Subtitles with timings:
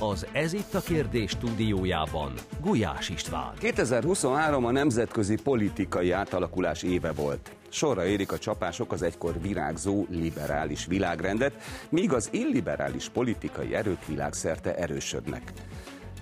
[0.00, 3.52] Az Ez itt a kérdés stúdiójában Gulyás István.
[3.58, 7.50] 2023 a nemzetközi politikai átalakulás éve volt.
[7.68, 11.52] Sorra érik a csapások az egykor virágzó liberális világrendet,
[11.88, 15.52] míg az illiberális politikai erők világszerte erősödnek.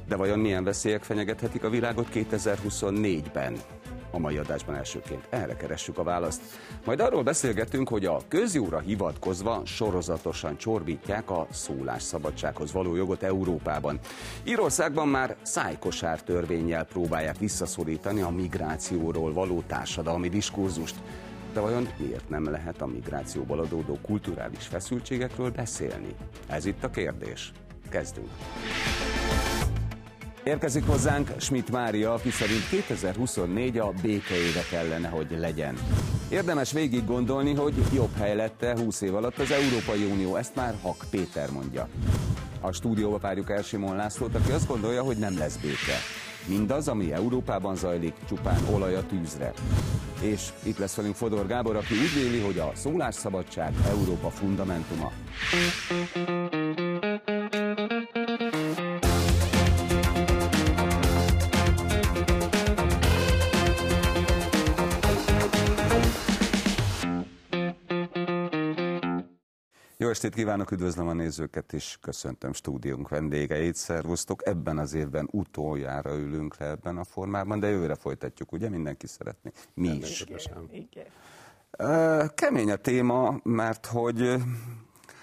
[0.09, 3.57] De vajon milyen veszélyek fenyegethetik a világot 2024-ben?
[4.17, 6.43] A mai adásban elsőként erre keressük a választ.
[6.85, 13.99] Majd arról beszélgetünk, hogy a közjóra hivatkozva sorozatosan csorbítják a szólásszabadsághoz való jogot Európában.
[14.45, 20.97] Írországban már szájkosár törvényjel próbálják visszaszorítani a migrációról való társadalmi diskurzust.
[21.53, 26.15] De vajon miért nem lehet a migrációból adódó kulturális feszültségekről beszélni?
[26.47, 27.53] Ez itt a kérdés.
[27.91, 28.29] Kezdünk.
[30.47, 35.75] Érkezik hozzánk Schmidt Mária, aki szerint 2024 a békeéve kellene, hogy legyen.
[36.29, 40.75] Érdemes végig gondolni, hogy jobb hely lette 20 év alatt az Európai Unió, ezt már
[40.83, 41.89] Hak Péter mondja.
[42.61, 45.97] A stúdióba várjuk el Simon Lászlót, aki azt gondolja, hogy nem lesz béke.
[46.49, 49.53] Mindaz, ami Európában zajlik, csupán olaj a tűzre.
[50.21, 55.13] És itt lesz velünk Fodor Gábor, aki úgy véli, hogy a szólásszabadság Európa fundamentuma.
[69.99, 74.47] Jó estét kívánok, üdvözlöm a nézőket is, köszöntöm stúdiónk vendégeit, szervusztok.
[74.47, 78.69] Ebben az évben utoljára ülünk le ebben a formában, de jövőre folytatjuk, ugye?
[78.69, 79.53] Mindenki szeretni.
[79.75, 80.25] Mi is.
[80.71, 81.07] Igen.
[82.35, 84.35] Kemény a téma, mert hogy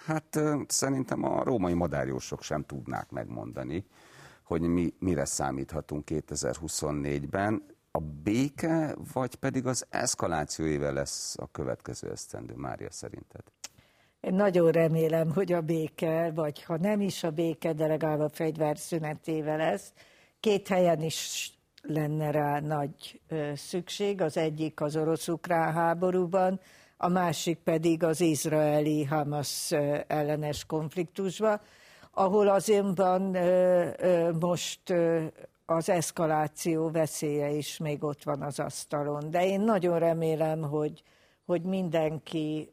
[0.06, 3.86] hát szerintem a római madárjósok sem tudnák megmondani,
[4.44, 7.66] hogy mi, mire számíthatunk 2024-ben.
[7.92, 13.44] A béke, vagy pedig az eszkaláció éve lesz a következő esztendő, Mária szerinted?
[14.24, 18.30] Én nagyon remélem, hogy a béke, vagy ha nem is a béke, de legalább a
[18.30, 19.94] fegyverszünetével lesz.
[20.40, 23.22] Két helyen is lenne rá nagy
[23.56, 24.22] szükség.
[24.22, 26.60] Az egyik az orosz-ukrán háborúban,
[26.98, 29.72] a másik pedig az izraeli Hamas
[30.08, 31.60] ellenes konfliktusban,
[32.12, 32.48] ahol
[33.34, 34.94] ö, ö, most
[35.66, 39.30] az eszkaláció veszélye is még ott van az asztalon.
[39.30, 41.04] De én nagyon remélem, hogy,
[41.46, 42.70] hogy mindenki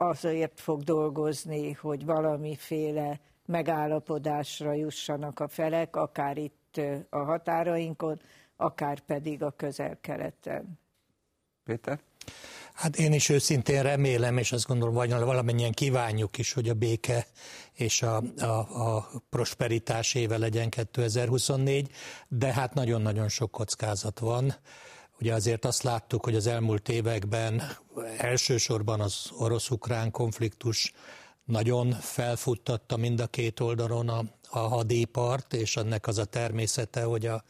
[0.00, 8.20] azért fog dolgozni, hogy valamiféle megállapodásra jussanak a felek, akár itt a határainkon,
[8.56, 10.78] akár pedig a közel-keleten.
[11.64, 12.00] Péter?
[12.72, 17.26] Hát én is őszintén remélem, és azt gondolom, hogy valamennyien kívánjuk is, hogy a béke
[17.72, 21.90] és a, a, a prosperitás éve legyen 2024,
[22.28, 24.54] de hát nagyon-nagyon sok kockázat van.
[25.20, 27.62] Ugye azért azt láttuk, hogy az elmúlt években
[28.18, 30.92] elsősorban az orosz-ukrán konfliktus
[31.44, 37.26] nagyon felfuttatta mind a két oldalon a, a hadipart, és ennek az a természete, hogy
[37.26, 37.44] a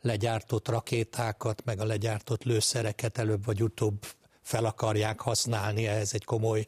[0.00, 4.06] legyártott rakétákat, meg a legyártott lőszereket előbb vagy utóbb
[4.42, 6.66] fel akarják használni, ehhez egy komoly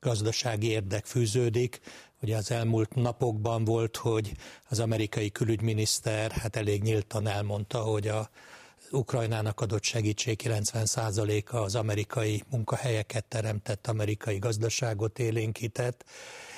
[0.00, 1.80] gazdasági érdek fűződik.
[2.22, 4.32] Ugye az elmúlt napokban volt, hogy
[4.68, 8.30] az amerikai külügyminiszter hát elég nyíltan elmondta, hogy a
[8.90, 16.04] Ukrajnának adott segítség 90%-a az amerikai munkahelyeket teremtett, amerikai gazdaságot élénkített,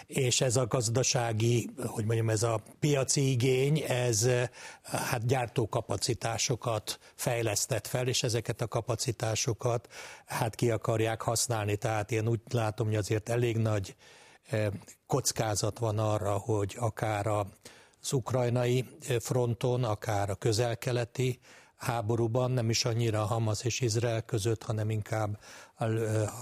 [0.06, 4.28] és ez a gazdasági, hogy mondjam, ez a piaci igény, ez
[4.82, 9.88] hát gyártókapacitásokat fejlesztett fel, és ezeket a kapacitásokat
[10.26, 11.76] hát ki akarják használni.
[11.76, 13.94] Tehát én úgy látom, hogy azért elég nagy
[14.50, 14.66] eh,
[15.06, 18.84] kockázat van arra, hogy akár az ukrajnai
[19.20, 21.40] fronton, akár a közelkeleti
[21.78, 25.38] háborúban, nem is annyira Hamas és Izrael között, hanem inkább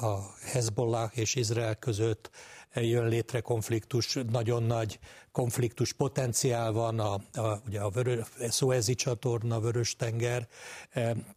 [0.03, 2.31] a Hezbollah és Izrael között
[2.75, 4.99] jön létre konfliktus, nagyon nagy
[5.33, 10.49] konfliktus potenciál van, a, a, ugye a vörö, Szoezi csatorna, Vörös-tenger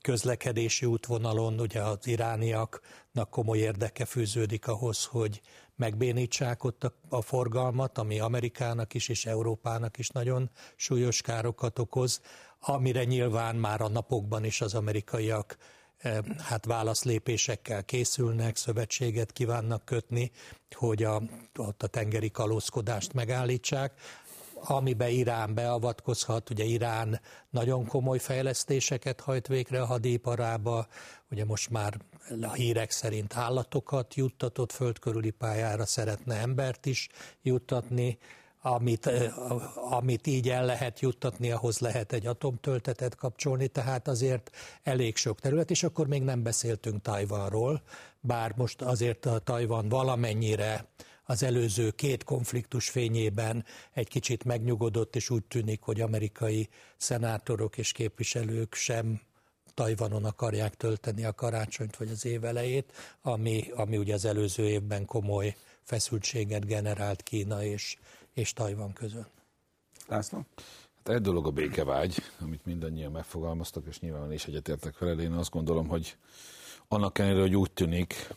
[0.01, 5.41] közlekedési útvonalon, ugye az irániaknak komoly érdeke fűződik ahhoz, hogy
[5.75, 12.21] megbénítsák ott a, a forgalmat, ami Amerikának is és Európának is nagyon súlyos károkat okoz
[12.59, 15.57] amire nyilván már a napokban is az amerikaiak
[15.97, 20.31] eh, hát válaszlépésekkel készülnek, szövetséget kívánnak kötni,
[20.75, 21.21] hogy a,
[21.57, 23.93] ott a tengeri kalózkodást megállítsák.
[24.61, 30.87] Amibe Irán beavatkozhat, ugye Irán nagyon komoly fejlesztéseket hajt végre a hadiparába,
[31.31, 31.97] ugye most már
[32.41, 37.09] a hírek szerint állatokat juttatott földkörüli pályára, szeretne embert is
[37.41, 38.17] juttatni,
[38.61, 39.09] amit,
[39.75, 44.49] amit így el lehet juttatni, ahhoz lehet egy atomtöltetet kapcsolni, tehát azért
[44.83, 47.81] elég sok terület, és akkor még nem beszéltünk Tajvanról,
[48.19, 50.85] bár most azért a Tajvan valamennyire
[51.23, 57.91] az előző két konfliktus fényében egy kicsit megnyugodott, és úgy tűnik, hogy amerikai szenátorok és
[57.91, 59.21] képviselők sem
[59.73, 62.91] Tajvanon akarják tölteni a karácsonyt vagy az év elejét,
[63.21, 67.97] ami, ami ugye az előző évben komoly feszültséget generált Kína és,
[68.33, 69.31] és Tajvan között.
[70.07, 70.45] László?
[70.95, 75.21] Hát egy dolog a békevágy, amit mindannyian megfogalmaztak, és nyilván is egyetértek vele.
[75.21, 76.17] Én azt gondolom, hogy
[76.87, 78.27] annak ellenére, hogy úgy tűnik,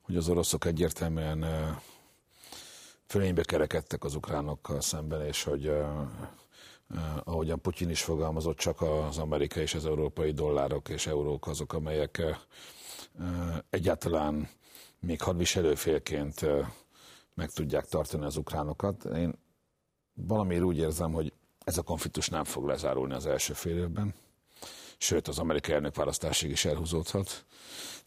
[0.00, 1.44] hogy az oroszok egyértelműen
[3.06, 5.72] fölénybe kerekedtek az ukránokkal szemben, és hogy
[7.24, 12.22] ahogyan Putyin is fogalmazott, csak az amerikai és az európai dollárok és eurók azok, amelyek
[13.70, 14.48] egyáltalán
[15.00, 16.46] még hadviselőfélként
[17.36, 19.04] meg tudják tartani az ukránokat.
[19.04, 19.34] Én
[20.14, 21.32] valamiért úgy érzem, hogy
[21.64, 24.14] ez a konfliktus nem fog lezárulni az első fél évben,
[24.98, 27.44] sőt az amerikai elnökválasztásig is elhúzódhat.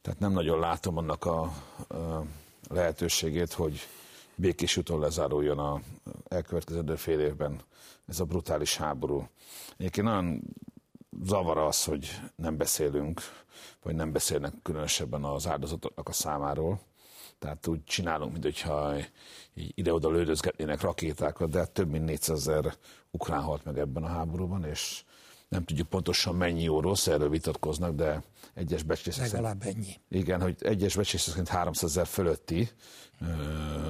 [0.01, 2.23] Tehát nem nagyon látom annak a, a
[2.69, 3.79] lehetőségét, hogy
[4.35, 5.81] békés úton lezáruljon a
[6.27, 7.61] elkövetkező fél évben
[8.07, 9.27] ez a brutális háború.
[9.77, 10.41] Egyébként nagyon
[11.23, 13.21] zavar az, hogy nem beszélünk,
[13.83, 16.79] vagy nem beszélnek különösebben az áldozatoknak a számáról.
[17.39, 18.95] Tehát úgy csinálunk, mintha
[19.53, 22.73] ide-oda lődözgetnének rakétákat, de hát több mint 400 ezer
[23.11, 25.03] ukrán halt meg ebben a háborúban, és
[25.49, 29.99] nem tudjuk pontosan mennyi orosz, erről vitatkoznak, de egyes becslések Legalább ennyi.
[30.09, 32.69] Igen, hogy egyes becslések szerint 300 ezer fölötti
[33.21, 33.25] ö,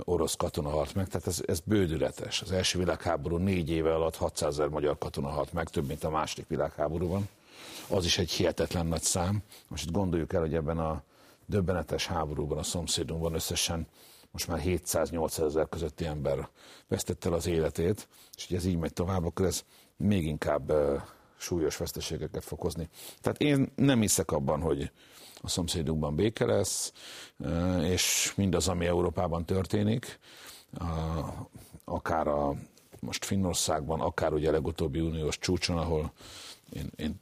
[0.03, 2.41] orosz katona halt meg, tehát ez, ez bődületes.
[2.41, 6.09] Az első világháború négy éve alatt 600 ezer magyar katona halt meg, több, mint a
[6.09, 7.29] második világháborúban.
[7.87, 9.41] Az is egy hihetetlen nagy szám.
[9.67, 11.03] Most itt gondoljuk el, hogy ebben a
[11.49, 13.87] döbbenetes háborúban a szomszédunkban összesen
[14.31, 16.49] most már 700-800 ezer közötti ember
[16.87, 19.63] vesztette el az életét, és hogy ez így megy tovább, akkor ez
[19.97, 20.73] még inkább
[21.37, 22.89] súlyos veszteségeket fog hozni.
[23.21, 24.91] Tehát én nem hiszek abban, hogy
[25.41, 26.93] a szomszédunkban béke lesz,
[27.81, 30.19] és mindaz, ami Európában történik,
[31.85, 32.55] akár a
[32.99, 36.11] most Finnországban, akár ugye legutóbbi uniós csúcson, ahol
[36.69, 37.19] én, én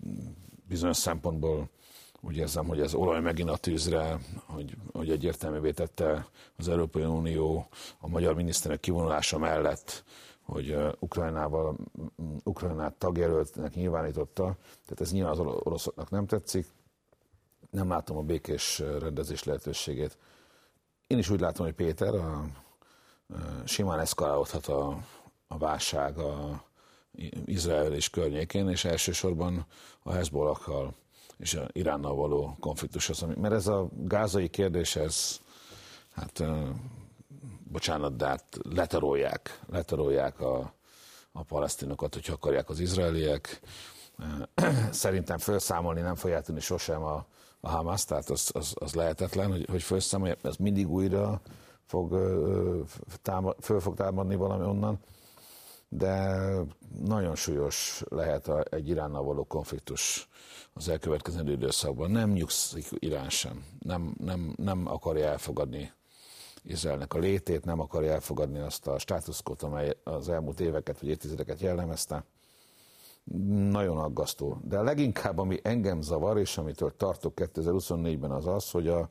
[0.68, 1.69] bizonyos szempontból
[2.22, 6.28] úgy érzem, hogy ez olaj megint a tűzre, hogy, hogy egyértelművé tette
[6.58, 7.68] az Európai Unió
[8.00, 10.04] a magyar miniszterek kivonulása mellett,
[10.42, 11.75] hogy Ukrajnával,
[12.44, 14.44] Ukrajnát tagjelöltnek nyilvánította,
[14.86, 16.68] tehát ez nyilván az oroszoknak nem tetszik,
[17.69, 20.18] nem látom a békés rendezés lehetőségét.
[21.08, 22.48] Én is úgy látom, hogy Péter, a, a
[23.66, 25.00] simán eszkalálódhat a,
[25.48, 26.63] a válság a
[27.46, 29.66] Izrael és környékén, és elsősorban
[30.04, 30.94] a Hezbollakkal
[31.39, 35.39] és a Iránnal való konfliktus az, mert ez a gázai kérdés, ez
[36.13, 36.44] hát
[37.72, 40.74] bocsánat, de hát letarolják, letarolják a,
[41.31, 43.62] a palesztinokat, hogyha akarják az izraeliek.
[44.92, 47.25] Szerintem felszámolni nem fogják tudni sosem a,
[47.60, 51.42] a Hamas, tehát az, az, az lehetetlen, hogy, hogy felszámolják, ez mindig újra
[51.86, 52.18] fog,
[53.22, 55.00] támad, föl fog támadni valami onnan,
[55.89, 56.45] de
[57.06, 60.28] nagyon súlyos lehet a, egy Iránnal való konfliktus
[60.74, 62.12] az elkövetkező időszakban.
[62.12, 65.92] Nem nyugszik Irán sem, nem, nem, nem akarja elfogadni
[66.63, 71.60] Izraelnek a létét, nem akarja elfogadni azt a státuszkot, amely az elmúlt éveket vagy évtizedeket
[71.60, 72.24] jellemezte.
[73.69, 74.57] Nagyon aggasztó.
[74.63, 79.10] De leginkább, ami engem zavar, és amitől tartok 2024-ben az az, hogy a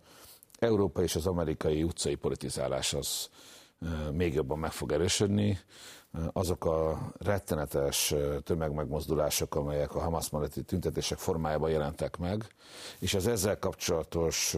[0.58, 3.28] európai és az amerikai utcai politizálás az
[4.12, 5.58] még jobban meg fog erősödni.
[6.32, 8.14] Azok a rettenetes
[8.44, 12.46] tömegmegmozdulások, amelyek a Hamas melletti tüntetések formájában jelentek meg,
[12.98, 14.56] és az ezzel kapcsolatos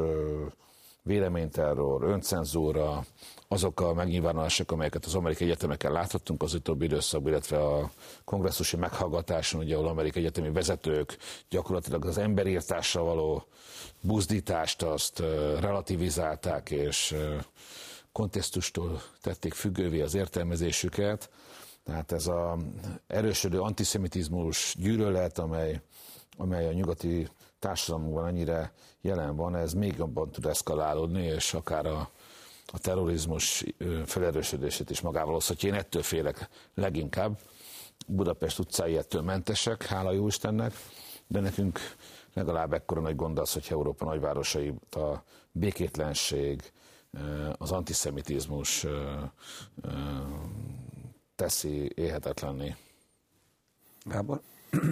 [1.03, 3.05] véleményterror, öncenzúra,
[3.49, 7.91] azok a megnyilvánulások, amelyeket az amerikai egyetemeken láthattunk az utóbbi időszakban, illetve a
[8.25, 11.17] kongresszusi meghallgatáson, ugye, ahol amerikai egyetemi vezetők
[11.51, 13.45] gyakorlatilag az emberírtásra való
[14.01, 15.19] buzdítást azt
[15.61, 17.17] relativizálták, és
[18.13, 21.31] kontextustól tették függővé az értelmezésüket.
[21.89, 22.57] Tehát ez a
[23.07, 25.81] erősödő antiszemitizmus gyűlölet, amely,
[26.37, 27.29] amely a nyugati
[27.59, 32.11] társadalmunkban annyira jelen van, ez még jobban tud eszkalálódni, és akár a,
[32.67, 33.65] a terrorizmus
[34.05, 35.69] felerősödését is magával hozhatja.
[35.69, 37.39] Én ettől félek leginkább.
[38.07, 40.73] Budapest utcái ettől mentesek, hála jó Istennek,
[41.27, 41.79] de nekünk
[42.35, 46.73] legalább ekkora nagy gond az, hogy Európa nagyvárosai a békétlenség,
[47.59, 48.87] az antiszemitizmus
[51.39, 52.77] teszi éhetetlenné.
[54.05, 54.41] Gábor?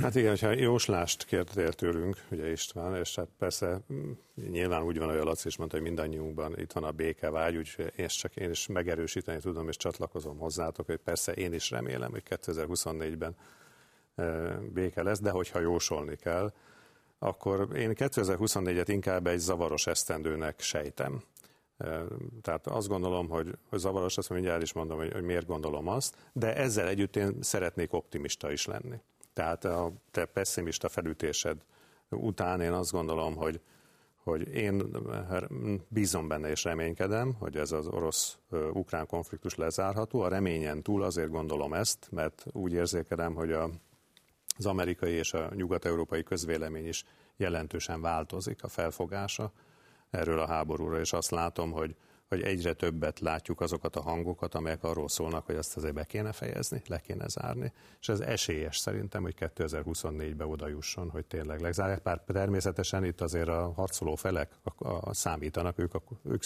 [0.02, 4.10] Hát igen, ha jóslást kérdél tőlünk, ugye István, és hát persze mm,
[4.50, 7.92] nyilván úgy van, hogy a Laci is mondta, hogy mindannyiunkban itt van a békevágy, úgyhogy
[7.96, 12.22] én csak én is megerősíteni tudom, és csatlakozom hozzátok, hogy persze én is remélem, hogy
[12.30, 13.36] 2024-ben
[14.72, 16.52] béke lesz, de hogyha jósolni kell,
[17.18, 21.22] akkor én 2024-et inkább egy zavaros esztendőnek sejtem.
[22.42, 25.88] Tehát azt gondolom, hogy, hogy zavaros, azt mondja, el is mondom, hogy, hogy miért gondolom
[25.88, 29.00] azt, de ezzel együtt én szeretnék optimista is lenni.
[29.32, 31.56] Tehát a te pessimista felütésed
[32.10, 33.60] után én azt gondolom, hogy,
[34.22, 34.96] hogy én
[35.88, 40.20] bízom benne és reménykedem, hogy ez az orosz-ukrán konfliktus lezárható.
[40.20, 43.70] A reményen túl azért gondolom ezt, mert úgy érzékelem, hogy a,
[44.58, 47.04] az amerikai és a nyugat-európai közvélemény is
[47.36, 49.52] jelentősen változik a felfogása
[50.16, 51.96] erről a háborúra, és azt látom, hogy,
[52.28, 56.32] hogy egyre többet látjuk azokat a hangokat, amelyek arról szólnak, hogy ezt azért be kéne
[56.32, 57.72] fejezni, le kéne zárni.
[58.00, 62.02] És ez esélyes szerintem, hogy 2024-be oda jusson, hogy tényleg lezárják.
[62.02, 66.42] Bár természetesen itt azért a harcoló felek a, a, számítanak, ők, a, ők,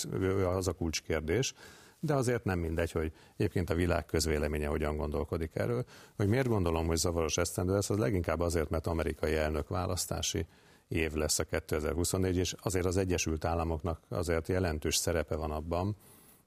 [0.47, 1.55] az a kulcskérdés,
[2.01, 5.85] de azért nem mindegy, hogy egyébként a világ közvéleménye hogyan gondolkodik erről.
[6.17, 10.47] Hogy miért gondolom, hogy zavaros esztendő ez, az leginkább azért, mert amerikai elnök választási
[10.91, 15.97] év lesz a 2024, és azért az Egyesült Államoknak azért jelentős szerepe van abban,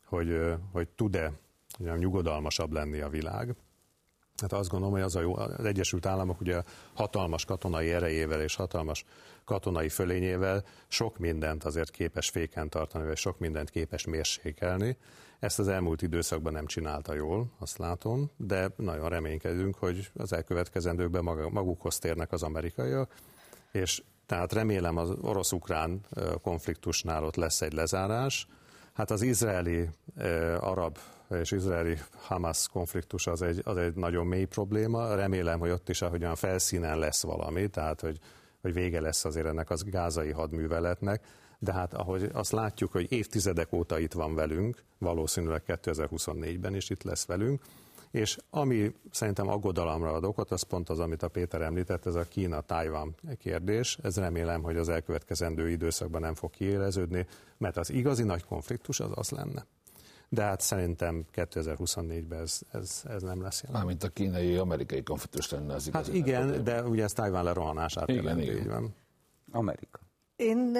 [0.05, 1.31] hogy, hogy tud-e
[1.77, 3.55] nyugodalmasabb lenni a világ.
[4.41, 6.61] Hát azt gondolom, hogy az, a jó, az Egyesült Államok ugye
[6.93, 9.05] hatalmas katonai erejével és hatalmas
[9.45, 14.97] katonai fölényével sok mindent azért képes féken tartani, vagy sok mindent képes mérsékelni.
[15.39, 21.23] Ezt az elmúlt időszakban nem csinálta jól, azt látom, de nagyon reménykedünk, hogy az elkövetkezendőkben
[21.51, 23.15] magukhoz térnek az amerikaiak,
[23.71, 26.01] és tehát remélem az orosz-ukrán
[26.41, 28.47] konfliktusnál ott lesz egy lezárás.
[28.93, 29.89] Hát az izraeli
[30.59, 30.97] arab
[31.29, 35.15] és izraeli Hamas konfliktus az egy, az egy nagyon mély probléma.
[35.15, 38.19] Remélem, hogy ott is ahogyan felszínen lesz valami, tehát hogy,
[38.61, 41.25] hogy vége lesz azért ennek az gázai hadműveletnek.
[41.59, 47.03] De hát ahogy azt látjuk, hogy évtizedek óta itt van velünk, valószínűleg 2024-ben is itt
[47.03, 47.61] lesz velünk,
[48.13, 52.23] és ami szerintem aggodalomra ad okot, az pont az, amit a Péter említett, ez a
[52.23, 53.97] Kína-Tájván kérdés.
[54.03, 57.27] Ez remélem, hogy az elkövetkezendő időszakban nem fog kiéleződni,
[57.57, 59.65] mert az igazi nagy konfliktus az az lenne.
[60.29, 63.77] De hát szerintem 2024-ben ez, ez, ez nem lesz jelen.
[63.77, 66.11] Mármint a kínai-amerikai konfliktus lenne az igazi.
[66.11, 68.57] Hát igen, de ugye ez Tájván lerohanását igen, jelenti, igen.
[68.57, 68.95] így van.
[69.51, 69.99] Amerika.
[70.43, 70.77] Én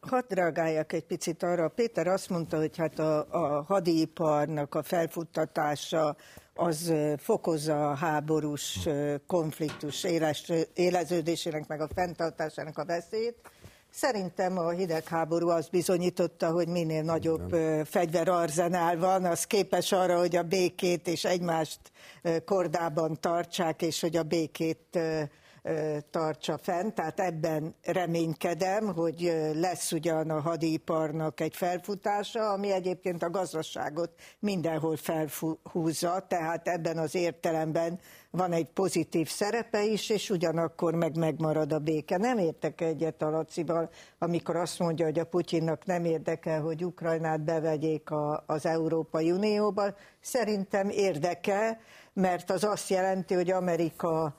[0.00, 1.68] hadd reagáljak egy picit arra.
[1.68, 6.16] Péter azt mondta, hogy hát a, a hadiiparnak a felfuttatása
[6.54, 8.88] az fokozza a háborús
[9.26, 13.36] konfliktus éles, éleződésének, meg a fenntartásának a veszélyt.
[13.90, 17.84] Szerintem a hidegháború azt bizonyította, hogy minél nagyobb Igen.
[17.84, 21.80] fegyverarzenál van, az képes arra, hogy a békét és egymást
[22.44, 24.98] kordában tartsák, és hogy a békét
[26.10, 33.30] tartsa fenn, tehát ebben reménykedem, hogy lesz ugyan a hadiparnak egy felfutása, ami egyébként a
[33.30, 41.16] gazdaságot mindenhol felhúzza, tehát ebben az értelemben van egy pozitív szerepe is, és ugyanakkor meg
[41.16, 42.16] megmarad a béke.
[42.16, 47.40] Nem értek egyet a Lacival, amikor azt mondja, hogy a Putyinnak nem érdekel, hogy Ukrajnát
[47.40, 49.94] bevegyék a, az Európai Unióba.
[50.20, 51.78] Szerintem érdekel,
[52.12, 54.36] mert az azt jelenti, hogy Amerika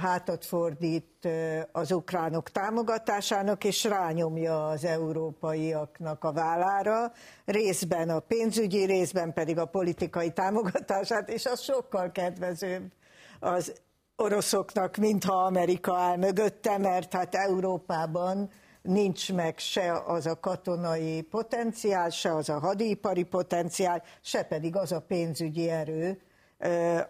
[0.00, 1.28] hátat fordít
[1.72, 7.12] az ukránok támogatásának, és rányomja az európaiaknak a vállára,
[7.44, 12.92] részben a pénzügyi, részben pedig a politikai támogatását, és az sokkal kedvezőbb
[13.40, 13.72] az
[14.16, 18.50] oroszoknak, mintha Amerika áll mögötte, mert hát Európában
[18.82, 24.92] nincs meg se az a katonai potenciál, se az a hadipari potenciál, se pedig az
[24.92, 26.20] a pénzügyi erő,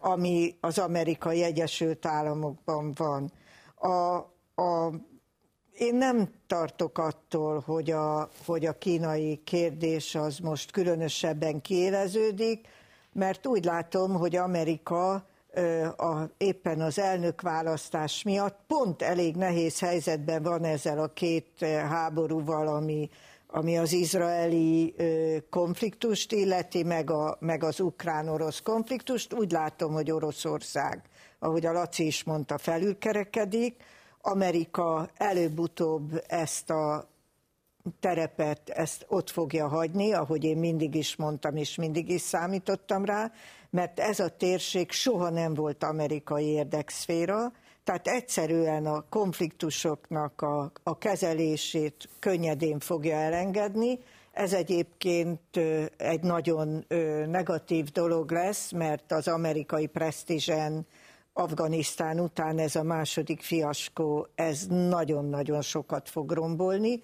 [0.01, 3.33] ami az amerikai Egyesült Államokban van.
[3.75, 4.17] A,
[4.63, 4.93] a,
[5.73, 12.69] én nem tartok attól, hogy a, hogy a kínai kérdés az most különösebben kiéleződik,
[13.13, 15.27] mert úgy látom, hogy Amerika
[15.97, 23.11] a, éppen az elnökválasztás miatt pont elég nehéz helyzetben van ezzel a két háborúval, ami,
[23.55, 24.95] ami az izraeli
[25.51, 29.33] konfliktust illeti, meg, a, meg az ukrán-orosz konfliktust.
[29.33, 31.03] Úgy látom, hogy Oroszország,
[31.39, 33.83] ahogy a Laci is mondta, felülkerekedik.
[34.21, 37.09] Amerika előbb-utóbb ezt a
[38.01, 43.33] terepet, ezt ott fogja hagyni, ahogy én mindig is mondtam, és mindig is számítottam rá,
[43.71, 47.53] mert ez a térség soha nem volt amerikai érdekszféra,
[47.85, 53.99] tehát egyszerűen a konfliktusoknak a, a kezelését könnyedén fogja elengedni.
[54.33, 55.57] Ez egyébként
[55.97, 56.85] egy nagyon
[57.27, 60.87] negatív dolog lesz, mert az amerikai presztízsen
[61.33, 67.03] Afganisztán után ez a második fiaskó, ez nagyon-nagyon sokat fog rombolni,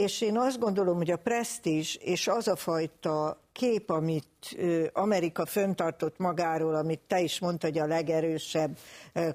[0.00, 4.56] és én azt gondolom, hogy a presztízs és az a fajta kép, amit
[4.92, 8.78] Amerika föntartott magáról, amit te is mondtad, hogy a legerősebb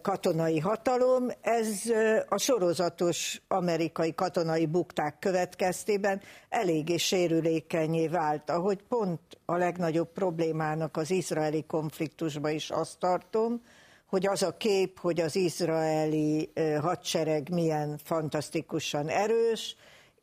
[0.01, 1.81] katonai hatalom, ez
[2.29, 11.11] a sorozatos amerikai katonai bukták következtében eléggé sérülékenyé vált, ahogy pont a legnagyobb problémának az
[11.11, 13.61] izraeli konfliktusban is azt tartom,
[14.05, 19.75] hogy az a kép, hogy az izraeli hadsereg milyen fantasztikusan erős,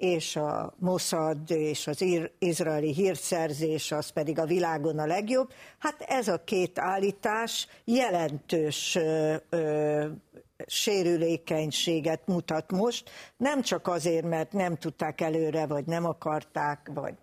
[0.03, 2.05] és a Mossad és az
[2.39, 5.53] izraeli hírszerzés az pedig a világon a legjobb.
[5.79, 10.07] Hát ez a két állítás jelentős ö, ö,
[10.67, 17.15] sérülékenységet mutat most, nem csak azért, mert nem tudták előre, vagy nem akarták, vagy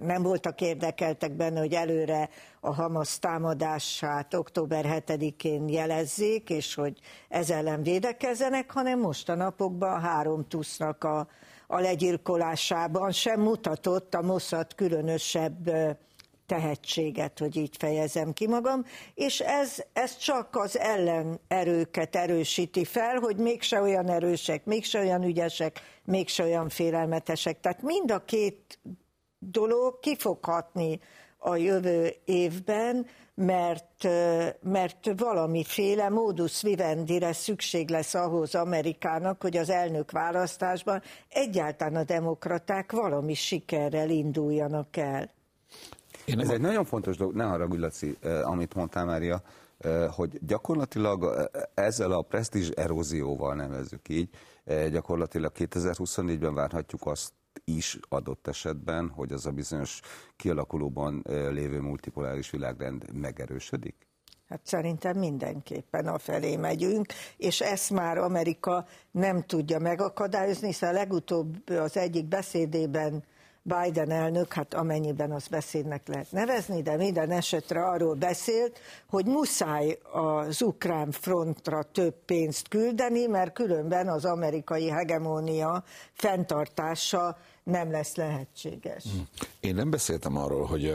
[0.00, 2.28] nem voltak érdekeltek benne, hogy előre
[2.60, 10.00] a Hamas támadását október 7-én jelezzék, és hogy ezzel ellen védekezzenek, hanem most a napokban
[10.00, 11.28] három tusznak a
[11.70, 15.70] a legyilkolásában sem mutatott a Mossad különösebb
[16.46, 18.84] tehetséget, hogy így fejezem ki magam,
[19.14, 25.80] és ez, ez csak az ellenerőket erősíti fel, hogy mégse olyan erősek, mégse olyan ügyesek,
[26.04, 27.60] mégse olyan félelmetesek.
[27.60, 28.78] Tehát mind a két
[29.38, 31.00] dolog kifoghatni
[31.38, 33.06] a jövő évben,
[33.38, 34.08] mert,
[34.60, 42.92] mert valamiféle módus vivendire szükség lesz ahhoz Amerikának, hogy az elnök választásban egyáltalán a demokraták
[42.92, 45.30] valami sikerrel induljanak el.
[46.24, 49.42] Én Ez egy nagyon fontos dolog, ne haragudj Laci, amit mondtál Mária,
[50.10, 54.28] hogy gyakorlatilag ezzel a presztízs erózióval nevezzük így,
[54.90, 57.32] gyakorlatilag 2024-ben várhatjuk azt,
[57.64, 60.00] is adott esetben, hogy az a bizonyos
[60.36, 64.06] kialakulóban lévő multipoláris világrend megerősödik?
[64.48, 71.70] Hát szerintem mindenképpen a felé megyünk, és ezt már Amerika nem tudja megakadályozni, hiszen legutóbb
[71.70, 73.24] az egyik beszédében
[73.68, 79.98] Biden elnök, hát amennyiben az beszédnek lehet nevezni, de minden esetre arról beszélt, hogy muszáj
[80.12, 89.02] az ukrán frontra több pénzt küldeni, mert különben az amerikai hegemónia fenntartása nem lesz lehetséges.
[89.02, 89.18] Hm.
[89.60, 90.94] Én nem beszéltem arról, hogy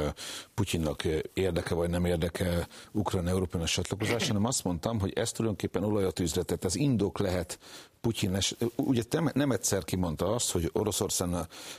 [0.54, 1.04] Putyinnak
[1.34, 6.66] érdeke vagy nem érdeke Ukrán Európának csatlakozás, hanem azt mondtam, hogy ez tulajdonképpen olajat üzletet,
[6.66, 7.60] ez indok lehet
[8.04, 8.38] Putyin,
[8.76, 9.02] ugye
[9.34, 11.30] nem egyszer kimondta azt, hogy Oroszország,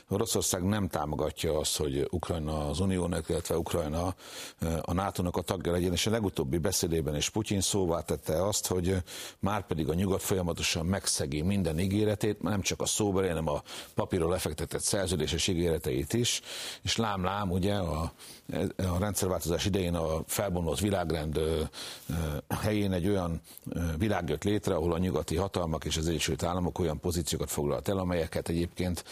[0.09, 4.15] Oroszország nem támogatja azt, hogy Ukrajna az Uniónak, illetve Ukrajna
[4.81, 8.95] a NATO-nak a tagja legyen, és a legutóbbi beszédében is Putyin szóvá tette azt, hogy
[9.39, 13.61] már pedig a nyugat folyamatosan megszegi minden ígéretét, nem csak a szóbeli, hanem a
[13.95, 16.41] papíról lefektetett szerződéses ígéreteit is,
[16.81, 18.13] és lám-lám ugye a,
[18.77, 21.39] a rendszerváltozás idején a felbomlott világrend
[22.49, 23.41] helyén egy olyan
[23.97, 27.97] világ jött létre, ahol a nyugati hatalmak és az Egyesült Államok olyan pozíciókat foglalt el,
[27.97, 29.03] amelyeket egyébként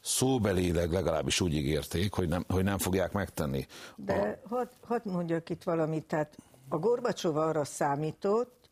[0.00, 3.66] szóbelileg legalábbis úgy ígérték, hogy nem, hogy nem fogják megtenni.
[3.96, 4.48] De a...
[4.54, 6.36] hadd had mondjak itt valamit, tehát
[6.68, 8.70] a Gorbacsova arra számított,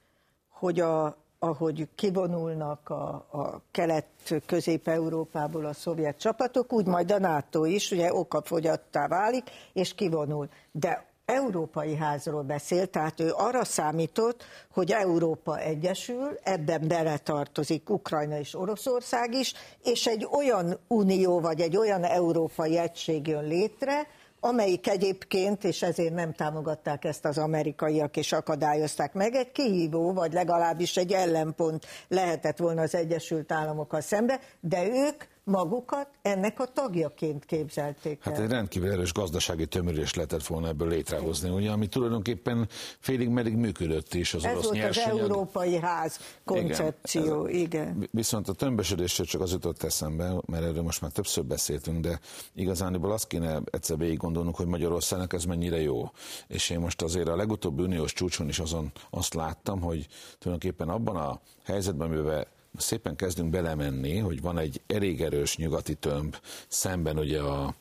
[0.49, 7.91] hogy a, ahogy kivonulnak a, a kelet-közép-európából a szovjet csapatok, úgy majd a NATO is,
[7.91, 10.49] ugye okafogyattá válik, és kivonul.
[10.73, 18.55] De európai házról beszélt, tehát ő arra számított, hogy Európa egyesül, ebben beletartozik Ukrajna és
[18.55, 24.07] Oroszország is, és egy olyan unió vagy egy olyan európai egység jön létre,
[24.47, 30.33] amelyik egyébként, és ezért nem támogatták ezt az amerikaiak, és akadályozták meg, egy kihívó, vagy
[30.33, 37.45] legalábbis egy ellenpont lehetett volna az Egyesült Államokkal szembe, de ők magukat ennek a tagjaként
[37.45, 38.41] képzelték hát el.
[38.41, 43.57] Hát egy rendkívül erős gazdasági tömörés lehetett volna ebből létrehozni, ugye, ami tulajdonképpen félig meddig
[43.57, 45.15] működött is az Ez orosz volt nyersanyag.
[45.15, 47.61] az európai ház koncepció, igen.
[47.61, 48.09] igen.
[48.11, 52.21] Viszont a tömbösödésről csak az jutott eszembe, mert erről most már többször beszéltünk, de
[52.55, 56.11] igazániból azt kéne egyszer végig gondolnunk, hogy Magyarországnak ez mennyire jó.
[56.49, 60.07] És én most azért a legutóbbi uniós csúcson is azon azt láttam, hogy
[60.39, 62.47] tulajdonképpen abban a helyzetben, amiben
[62.79, 66.37] szépen kezdünk belemenni, hogy van egy elég erős nyugati tömb
[66.69, 67.75] szemben ugye a,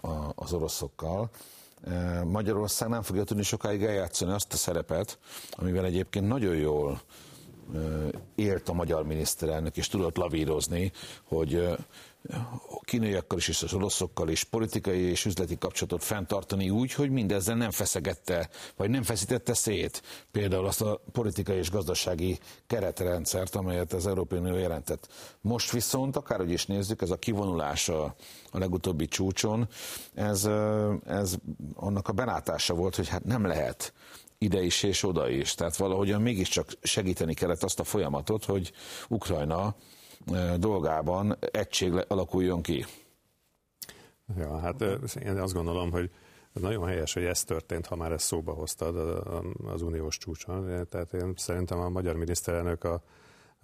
[0.00, 1.30] a, az oroszokkal,
[1.84, 5.18] e, Magyarország nem fogja tudni sokáig eljátszani azt a szerepet,
[5.50, 7.00] amivel egyébként nagyon jól
[7.74, 7.78] e,
[8.34, 10.92] élt a magyar miniszterelnök, és tudott lavírozni,
[11.24, 11.76] hogy
[12.28, 12.48] e,
[12.84, 17.70] kínaiakkal is és az oroszokkal is politikai és üzleti kapcsolatot fenntartani úgy, hogy mindezzel nem
[17.70, 24.38] feszegette, vagy nem feszítette szét például azt a politikai és gazdasági keretrendszert, amelyet az Európai
[24.38, 25.08] Unió jelentett.
[25.40, 28.14] Most viszont, akárhogy is nézzük, ez a kivonulás a,
[28.50, 29.68] a legutóbbi csúcson,
[30.14, 30.48] ez,
[31.06, 31.34] ez
[31.74, 33.92] annak a belátása volt, hogy hát nem lehet
[34.38, 35.54] ide is és oda is.
[35.54, 38.72] Tehát valahogyan mégiscsak segíteni kellett azt a folyamatot, hogy
[39.08, 39.74] Ukrajna
[40.56, 42.84] dolgában egység alakuljon ki.
[44.38, 44.80] Ja, hát
[45.22, 46.10] én azt gondolom, hogy
[46.52, 49.24] nagyon helyes, hogy ez történt, ha már ezt szóba hoztad
[49.66, 50.86] az uniós csúcson.
[50.88, 53.02] Tehát én szerintem a magyar miniszterelnök a,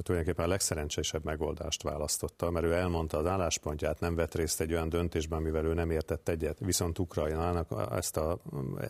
[0.03, 4.89] tulajdonképpen a legszerencsésebb megoldást választotta, mert ő elmondta az álláspontját, nem vett részt egy olyan
[4.89, 6.59] döntésben, mivel ő nem értett egyet.
[6.59, 8.39] Viszont Ukrajnának ezt a,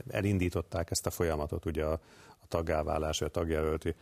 [0.08, 1.92] elindították ezt a folyamatot, ugye a,
[2.38, 3.94] a taggáválás, a tagjelölti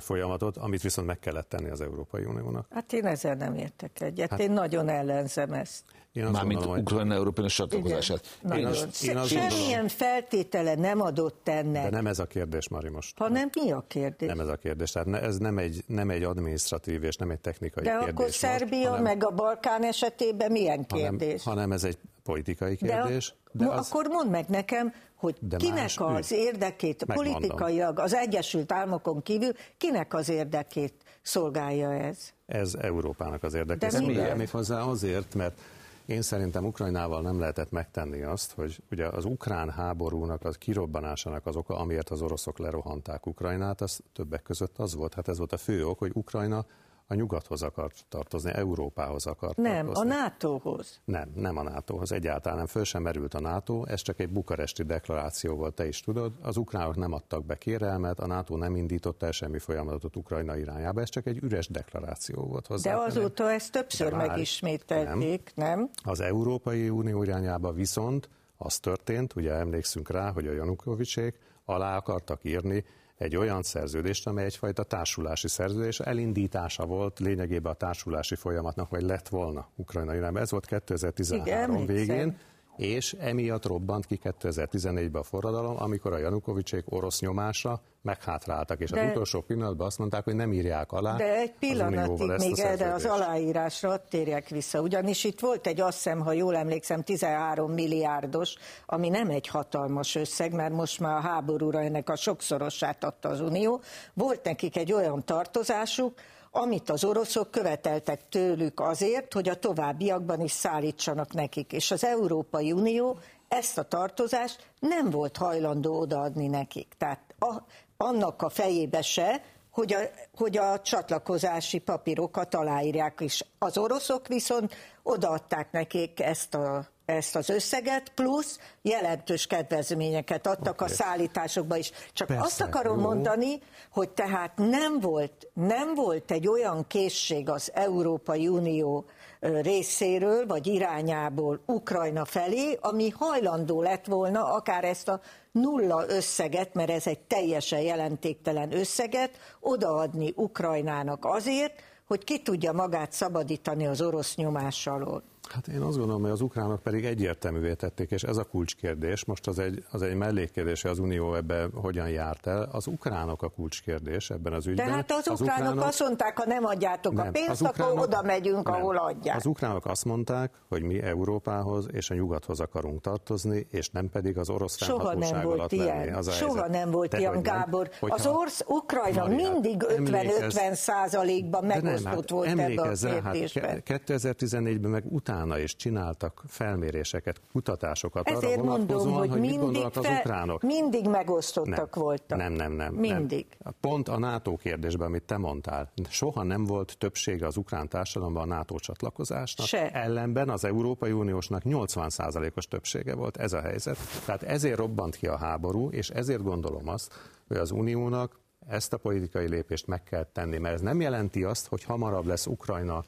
[0.00, 2.66] folyamatot, amit viszont meg kellett tenni az Európai Uniónak.
[2.70, 5.84] Hát én ezzel nem értek egyet, hát, én nagyon ellenzem ezt.
[6.22, 8.38] Mármint gondolom, Ukrajna Európai csatlakozását.
[8.56, 11.82] Én azt, én azt Semmilyen gondolom, feltétele nem adott ennek.
[11.82, 13.18] De nem ez a kérdés, Mari, most.
[13.18, 14.28] Hanem mi a kérdés?
[14.28, 14.90] Nem ez a kérdés.
[14.90, 18.06] Tehát ez nem egy, nem egy administratív és nem egy technikai De kérdés.
[18.06, 21.42] De akkor Szerbia hanem, meg a Balkán esetében milyen kérdés?
[21.42, 23.34] Hanem, hanem ez egy politikai kérdés.
[23.52, 26.38] De, de az, akkor mondd meg nekem, hogy de kinek az ügy.
[26.38, 27.34] érdekét, Megmondom.
[27.34, 32.18] politikailag az Egyesült Államokon kívül, kinek az érdekét szolgálja ez?
[32.46, 33.90] Ez Európának az érdekét.
[33.90, 34.36] De miért?
[34.36, 35.60] Még hozzá azért, mert
[36.06, 41.56] én szerintem Ukrajnával nem lehetett megtenni azt, hogy ugye az ukrán háborúnak, az kirobbanásának az
[41.56, 45.56] oka, amiért az oroszok lerohanták Ukrajnát, az többek között az volt, hát ez volt a
[45.56, 46.66] fő ok, hogy Ukrajna
[47.08, 50.10] a nyugathoz akart tartozni, Európához akart Nem, tartozni.
[50.10, 51.00] a NATO-hoz.
[51.04, 54.82] Nem, nem a NATO-hoz, egyáltalán nem, föl sem merült a NATO, ez csak egy bukaresti
[54.82, 56.32] deklaráció volt, te is tudod.
[56.42, 61.00] Az ukránok nem adtak be kérelmet, a NATO nem indította el semmi folyamatot Ukrajna irányába,
[61.00, 62.94] ez csak egy üres deklaráció volt hozzá.
[62.94, 65.78] De azóta ezt többször megismételték, nem.
[65.78, 65.90] nem?
[66.02, 72.40] Az Európai Unió irányába viszont az történt, ugye emlékszünk rá, hogy a Janukovicsék alá akartak
[72.42, 72.84] írni
[73.16, 79.28] egy olyan szerződést, amely egyfajta társulási szerződés, elindítása volt lényegében a társulási folyamatnak, vagy lett
[79.28, 80.40] volna Ukrajna irányba.
[80.40, 82.36] Ez volt 2013 Igen, végén
[82.76, 89.00] és emiatt robbant ki 2014-ben a forradalom, amikor a Janukovicsék orosz nyomásra meghátráltak, és de,
[89.00, 91.16] az utolsó pillanatban azt mondták, hogy nem írják alá.
[91.16, 96.20] De egy pillanatig még erre az aláírásra térjek vissza, ugyanis itt volt egy, azt hiszem,
[96.20, 98.54] ha jól emlékszem, 13 milliárdos,
[98.86, 103.40] ami nem egy hatalmas összeg, mert most már a háborúra ennek a sokszorosát adta az
[103.40, 103.80] Unió.
[104.14, 106.12] Volt nekik egy olyan tartozásuk,
[106.50, 111.72] amit az oroszok követeltek tőlük azért, hogy a továbbiakban is szállítsanak nekik.
[111.72, 116.94] És az Európai Unió ezt a tartozást nem volt hajlandó odaadni nekik.
[116.98, 117.54] Tehát a,
[117.96, 119.42] annak a fejébe se,
[119.76, 119.98] hogy a,
[120.36, 123.44] hogy a csatlakozási papírokat aláírják is.
[123.58, 130.88] Az oroszok viszont odaadták nekik ezt a ezt az összeget, plusz jelentős kedvezményeket adtak okay.
[130.88, 131.90] a szállításokba is.
[132.12, 133.02] Csak Persze, azt akarom jó.
[133.02, 139.04] mondani, hogy tehát nem volt, nem volt egy olyan készség az Európai Unió
[139.40, 145.20] részéről, vagy irányából Ukrajna felé, ami hajlandó lett volna akár ezt a
[145.52, 153.12] nulla összeget, mert ez egy teljesen jelentéktelen összeget, odaadni Ukrajnának azért, hogy ki tudja magát
[153.12, 155.22] szabadítani az orosz nyomás alól.
[155.52, 159.46] Hát én azt gondolom, hogy az ukránok pedig egyértelművé tették, és ez a kulcskérdés, most
[159.46, 162.68] az egy, az egy mellékkérdés, hogy az Unió ebbe hogyan járt el.
[162.72, 164.86] Az ukránok a kulcskérdés ebben az ügyben.
[164.86, 167.92] De hát az, az ukránok, ukránok azt mondták, ha nem adjátok nem, a pénzt, ukránok,
[167.92, 169.36] akkor oda megyünk, nem, ahol adják.
[169.36, 174.38] Az ukránok azt mondták, hogy mi Európához és a nyugathoz akarunk tartozni, és nem pedig
[174.38, 176.14] az orosz Soha nem volt ilyen.
[176.14, 177.90] Az Soha nem volt de ilyen, Gábor.
[178.00, 182.92] Nem, az orsz, Ukrajna Maria, mindig 50-50 százalékban megosztott hát volt ebben a
[183.30, 183.70] kérdésben.
[183.70, 189.84] Hát 2014-ben meg utána utána is csináltak felméréseket, kutatásokat Ezért arra mondom, hogy, hogy mindig,
[189.84, 190.62] az ukránok.
[190.62, 192.38] mindig megosztottak nem, voltak.
[192.38, 192.94] Nem, nem, nem.
[192.94, 193.46] Mindig.
[193.58, 193.74] Nem.
[193.80, 198.54] Pont a NATO kérdésben, amit te mondtál, soha nem volt többsége az ukrán társadalomban a
[198.54, 199.66] NATO csatlakozásnak.
[199.66, 199.90] Se.
[199.90, 203.98] Ellenben az Európai Uniósnak 80%-os többsége volt ez a helyzet.
[204.24, 207.12] Tehát ezért robbant ki a háború, és ezért gondolom azt,
[207.48, 211.66] hogy az Uniónak ezt a politikai lépést meg kell tenni, mert ez nem jelenti azt,
[211.66, 213.04] hogy hamarabb lesz Ukrajna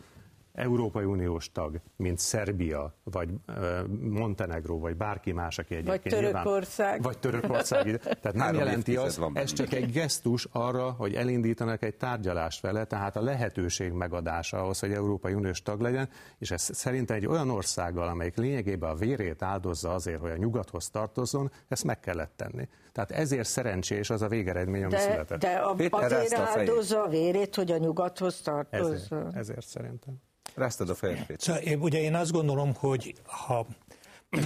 [0.58, 3.28] Európai Uniós tag, mint Szerbia, vagy
[4.00, 6.86] Montenegro, vagy bárki más, aki egyébként Vagy Törökország.
[6.86, 7.98] Nyilván, vagy Törökország.
[7.98, 13.16] Tehát nem jelenti azt, ez csak egy gesztus arra, hogy elindítanak egy tárgyalást vele, tehát
[13.16, 18.08] a lehetőség megadása ahhoz, hogy Európai Uniós tag legyen, és ez szerintem egy olyan országgal,
[18.08, 22.68] amelyik lényegében a vérét áldozza azért, hogy a nyugathoz tartozzon, ezt meg kellett tenni.
[22.92, 25.40] Tehát ezért szerencsés az a végeredmény, ami de, született.
[25.40, 28.92] De a, azért áldozza a vérét, hogy a nyugathoz tartozzon.
[28.92, 30.14] Ezért, ezért szerintem.
[30.58, 33.66] Ráztad a fejed, Szóval, ugye én azt gondolom, hogy ha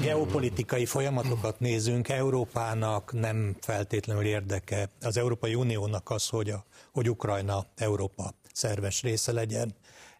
[0.03, 7.66] geopolitikai folyamatokat nézünk, Európának nem feltétlenül érdeke, az Európai Uniónak az, hogy, a, hogy Ukrajna
[7.77, 9.75] Európa szerves része legyen.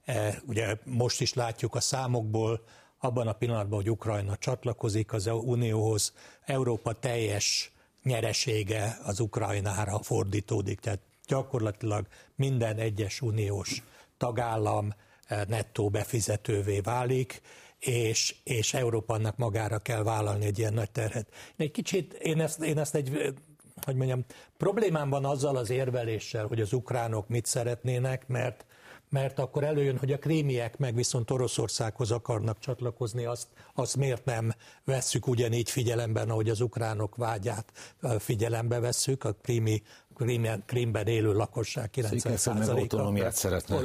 [0.05, 2.65] E, ugye most is látjuk a számokból,
[2.99, 6.13] abban a pillanatban, hogy Ukrajna csatlakozik az Unióhoz,
[6.45, 13.83] Európa teljes nyeresége az Ukrajnára fordítódik, tehát gyakorlatilag minden egyes uniós
[14.17, 14.95] tagállam
[15.29, 17.41] nettó befizetővé válik,
[17.79, 21.29] és, és Európának magára kell vállalni egy ilyen nagy terhet.
[21.31, 23.35] Én egy kicsit, én ezt, én ezt egy
[23.85, 24.25] hogy mondjam,
[24.57, 28.65] problémám van azzal az érveléssel, hogy az ukránok mit szeretnének, mert
[29.13, 34.53] mert akkor előjön, hogy a krímiek meg viszont Oroszországhoz akarnak csatlakozni, azt, azt miért nem
[34.85, 39.83] vesszük ugyanígy figyelemben, ahogy az ukránok vágyát figyelembe vesszük, a krími
[40.17, 42.71] Krímben, Krímben élő lakosság 90%-a.
[42.71, 43.77] autonómiát szeretne.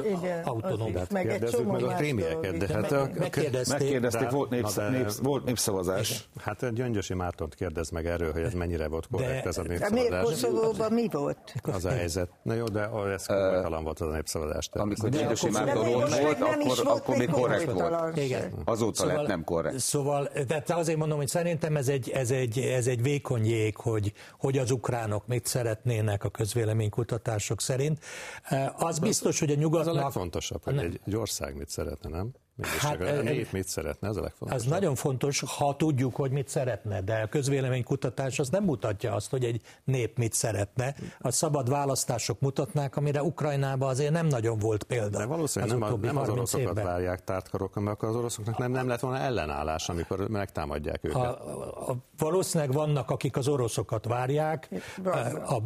[0.44, 1.12] Autonómiát.
[1.12, 5.44] Meg egy meg a krímieket, de hát a, megkérdezték, megkérdezték volt, népsz, de, népsz, volt
[5.44, 6.10] népszavazás.
[6.10, 6.44] Igen.
[6.44, 10.04] Hát Gyöngyösi Mártont kérdez meg erről, hogy ez mennyire volt korrekt de, ez a népszavazás.
[10.04, 11.54] De miért Koszovóban mi volt?
[11.62, 12.30] Az a helyzet.
[12.42, 14.68] Na jó, de ez komolytalan volt az a népszavazás.
[14.72, 18.16] Amikor Gyöngyösi Márton ott volt, akkor, akkor még korrekt volt.
[18.16, 18.52] Igen.
[18.64, 19.78] Azóta lett nem korrekt.
[19.78, 24.12] Szóval, de azért mondom, hogy szerintem ez egy, ez egy, ez egy vékony jég, hogy,
[24.38, 27.98] hogy az ukránok mit szeretnének a közvéleménykutatások szerint.
[28.42, 29.94] Eh, az biztos, hogy a nyugatnak...
[29.94, 32.32] Az a legfontosabb, hogy egy, egy ország mit szeretne, nem?
[32.62, 34.64] Hát, a nép mit szeretne, ez a legfontosabb.
[34.64, 39.30] Ez nagyon fontos, ha tudjuk, hogy mit szeretne, de a közvéleménykutatás az nem mutatja azt,
[39.30, 40.94] hogy egy nép mit szeretne.
[41.18, 45.18] A szabad választások mutatnák, amire Ukrajnában azért nem nagyon volt példa.
[45.18, 46.84] De valószínűleg az nem, a, nem az oroszokat évben.
[46.84, 51.16] várják tártkarok, mert az oroszoknak nem, nem lett volna ellenállás, amikor megtámadják őket.
[51.16, 54.68] A, a, valószínűleg vannak, akik az oroszokat várják.
[55.04, 55.62] A, a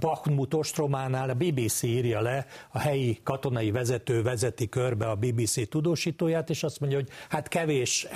[0.00, 6.33] Bakhmut ostrománál a BBC írja le, a helyi katonai vezető vezeti körbe a BBC tudósítója,
[6.34, 8.06] sajtóját, és azt mondja, hogy hát kevés,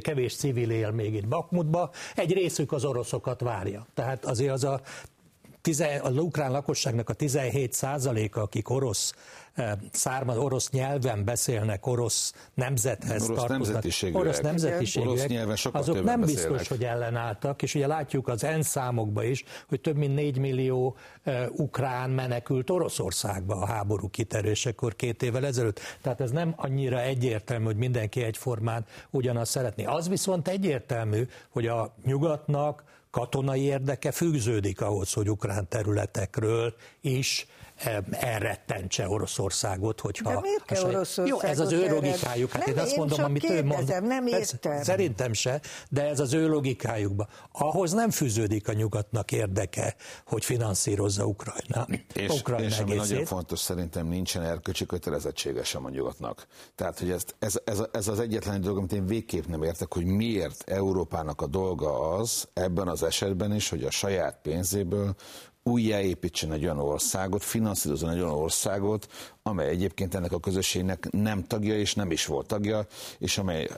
[0.00, 3.86] kevés civil él még itt Bakmutba, egy részük az oroszokat várja.
[3.94, 4.80] Tehát azért az a
[6.02, 9.14] az ukrán lakosságnak a 17 százaléka, akik orosz
[9.92, 13.66] származ, orosz nyelven beszélnek, orosz nemzethez orosz tartoznak.
[13.66, 14.22] Nemzetiségűek.
[14.22, 15.10] Orosz nemzetiségűek.
[15.10, 16.68] Orosz nyelven azok nem biztos, beszélnek.
[16.68, 21.44] hogy ellenálltak, és ugye látjuk az ENSZ számokban is, hogy több mint 4 millió uh,
[21.50, 25.80] ukrán menekült Oroszországba a háború kiterésekor két évvel ezelőtt.
[26.02, 29.84] Tehát ez nem annyira egyértelmű, hogy mindenki egyformán ugyanazt szeretné.
[29.84, 37.46] Az viszont egyértelmű, hogy a nyugatnak katonai érdeke fűződik ahhoz, hogy ukrán területekről is
[38.10, 40.34] elrettentse Oroszországot, hogyha...
[40.34, 42.50] De miért kell Oroszországot Jó, ez az ő logikájuk.
[42.52, 44.02] Hát nem, én azt mondom, amit kérdezem, ő mond.
[44.06, 44.82] Nem értem.
[44.82, 47.28] Szerintem se, de ez az ő logikájukba.
[47.52, 49.94] Ahhoz nem fűződik a nyugatnak érdeke,
[50.26, 51.86] hogy finanszírozza Ukrajna.
[52.14, 56.46] És, Ukrajna és ami nagyon fontos, szerintem nincsen erkölcsi kötelezettsége sem a nyugatnak.
[56.74, 60.04] Tehát, hogy ez, ez, ez, ez az egyetlen dolog, amit én végképp nem értek, hogy
[60.04, 65.14] miért Európának a dolga az, ebben az esetben is, hogy a saját pénzéből
[65.68, 69.06] újjáépítsen egy olyan országot, finanszírozzon egy olyan országot,
[69.42, 72.86] amely egyébként ennek a közösségnek nem tagja és nem is volt tagja,
[73.18, 73.68] és amely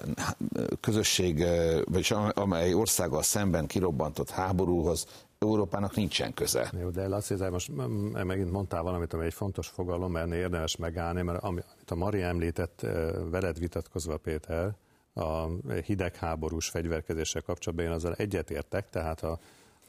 [0.80, 1.44] közösség,
[1.84, 5.06] vagy amely országgal szemben kirobbantott háborúhoz
[5.38, 6.72] Európának nincsen köze.
[6.80, 7.70] Jó, de Laci, de most
[8.12, 12.86] megint mondtál valamit, ami egy fontos fogalom, mert érdemes megállni, mert amit a Mari említett,
[13.30, 14.74] veled vitatkozva Péter,
[15.14, 15.46] a
[15.84, 19.38] hidegháborús fegyverkezéssel kapcsolatban én azzal egyetértek, tehát a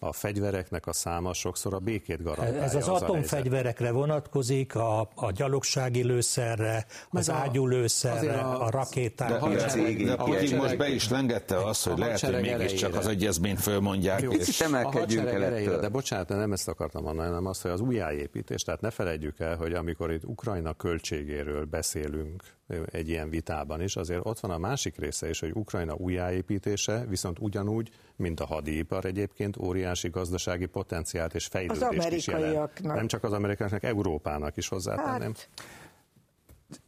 [0.04, 2.62] a fegyvereknek a száma sokszor a békét garantálja.
[2.62, 9.50] Ez az, az atomfegyverekre vonatkozik, a, a gyalogsági lőszerre, az a, ágyúlőszerre, a, a rakétára.
[9.50, 13.60] De, de, de Putyin most be is lengette azt, hogy lehet, hogy mégiscsak az egyezményt
[13.60, 14.22] fölmondják.
[14.22, 17.82] Jó, és emelkedjünk el elejére, De bocsánat, nem ezt akartam mondani, hanem azt, hogy az
[17.82, 22.44] újjáépítés, tehát ne felejtjük el, hogy amikor itt Ukrajna költségéről beszélünk,
[22.92, 27.40] egy ilyen vitában is, azért ott van a másik része is, hogy Ukrajna újjáépítése viszont
[27.40, 32.82] ugyanúgy, mint a hadipar egyébként óriási gazdasági potenciált és fejlődést is jelent.
[32.82, 35.34] Nem csak az amerikaiaknak, Európának is hozzátenném.
[35.34, 35.50] Hát.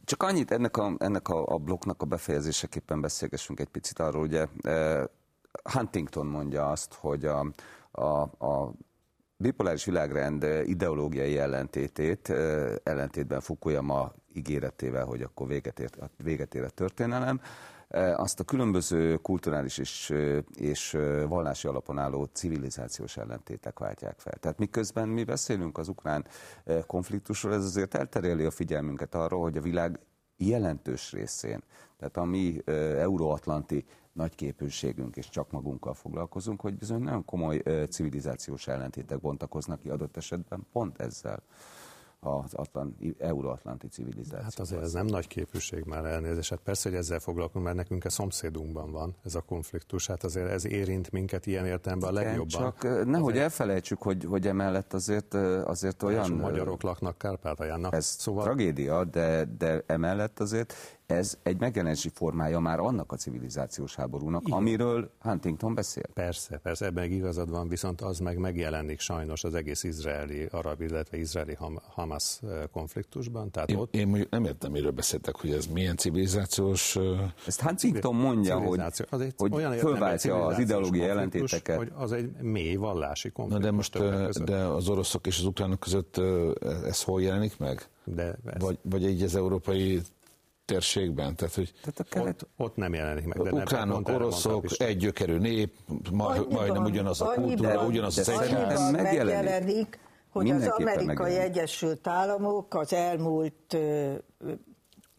[0.04, 4.46] Csak annyit ennek a, ennek a, a blokknak a befejezéseképpen beszélgessünk egy picit arról, ugye
[4.62, 5.04] eh,
[5.62, 7.46] Huntington mondja azt, hogy a,
[7.90, 8.72] a, a
[9.36, 12.28] bipoláris világrend ideológiai ellentétét,
[12.82, 17.40] ellentétben Fukuyama ígéretével, hogy akkor véget, ért, véget ér a történelem,
[18.16, 20.14] azt a különböző kulturális és,
[20.54, 24.38] és vallási alapon álló civilizációs ellentétek váltják fel.
[24.40, 26.26] Tehát miközben mi beszélünk az ukrán
[26.86, 29.98] konfliktusról, ez azért eltereli a figyelmünket arról, hogy a világ
[30.36, 31.62] jelentős részén,
[31.96, 32.62] tehát a mi
[32.98, 39.88] euróatlanti nagy képűségünk, és csak magunkkal foglalkozunk, hogy bizony nagyon komoly civilizációs ellentétek bontakoznak ki
[39.88, 41.42] adott esetben pont ezzel
[42.24, 44.42] az atlant, euróatlanti civilizáció.
[44.42, 46.50] Hát azért ez nem nagy képűség már elnézést.
[46.50, 50.06] Hát persze, hogy ezzel foglalkozunk, mert nekünk a szomszédunkban van ez a konfliktus.
[50.06, 52.46] Hát azért ez érint minket ilyen értelemben a legjobban.
[52.46, 53.44] Csak nehogy azért...
[53.44, 55.34] elfelejtsük, hogy, hogy emellett azért,
[55.64, 56.30] azért olyan...
[56.30, 57.86] magyarok laknak Kárpátalján.
[57.90, 58.44] Ez szóval...
[58.44, 60.74] tragédia, de, de emellett azért
[61.06, 64.58] ez egy megjelenési formája már annak a civilizációs háborúnak, Igen.
[64.58, 66.02] amiről Huntington beszél.
[66.14, 71.16] Persze, persze, ebben igazad van, viszont az meg megjelenik sajnos az egész izraeli arab, illetve
[71.16, 71.56] izraeli
[71.94, 72.40] Hamas
[72.72, 73.50] konfliktusban.
[73.50, 73.94] Tehát én, ott...
[73.94, 76.98] én mondjuk nem értem, miről beszéltek, hogy ez milyen civilizációs...
[77.46, 81.76] Ezt Huntington mondja, hogy, az egy hogy olyan fölváltja az ideológiai jelentéteket.
[81.76, 83.64] Hogy az egy mély vallási konfliktus.
[83.64, 86.20] Na de most de az oroszok és az ukránok között
[86.84, 87.88] ez hol jelenik meg?
[88.04, 88.62] De ez...
[88.62, 90.02] vagy, vagy egy az európai
[90.64, 91.36] térségben.
[91.36, 92.42] Tehát, hogy Tehát a kelet...
[92.42, 93.42] ott, ott nem jelenik meg.
[93.42, 95.74] De ukránok, oroszok, egy gyökerű nép,
[96.12, 98.90] majd, majdnem ugyanaz a kultúra, ugyanaz az egyház.
[98.90, 99.98] megjelenik,
[100.30, 101.38] hogy az amerikai megjelenik.
[101.38, 103.76] Egyesült Államok az elmúlt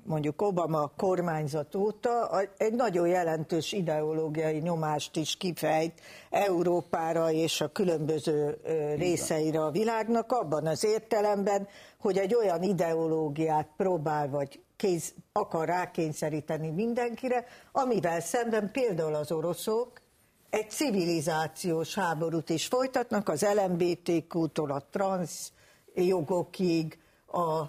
[0.06, 8.58] mondjuk Obama kormányzat óta egy nagyon jelentős ideológiai nyomást is kifejt Európára és a különböző
[8.98, 11.68] részeire a világnak, abban az értelemben,
[12.00, 20.02] hogy egy olyan ideológiát próbál vagy kéz, akar rákényszeríteni mindenkire, amivel szemben például az oroszok
[20.50, 25.52] egy civilizációs háborút is folytatnak, az LMBTQ-tól a transz
[25.94, 27.64] jogokig, a,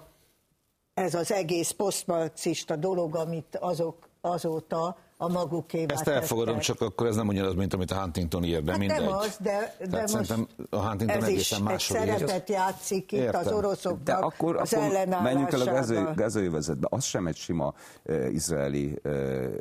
[0.93, 6.75] ez az egész posztmarxista dolog, amit azok azóta a magukévá Ezt elfogadom, tettek.
[6.75, 8.99] csak akkor ez nem ugyanaz, mint amit a Huntington ír, de hát mindegy.
[8.99, 10.33] nem az, de, de most
[10.69, 13.41] a Huntington ez is egy szerepet játszik itt Értem.
[13.41, 16.87] az oroszoknak de akkor, az akkor menjünk el a gaző, gazőjövezetbe.
[16.89, 19.13] Az sem egy sima uh, izraeli uh,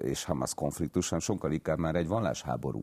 [0.03, 2.81] és Hamas konfliktus, hanem sokkal inkább már egy vallásháború.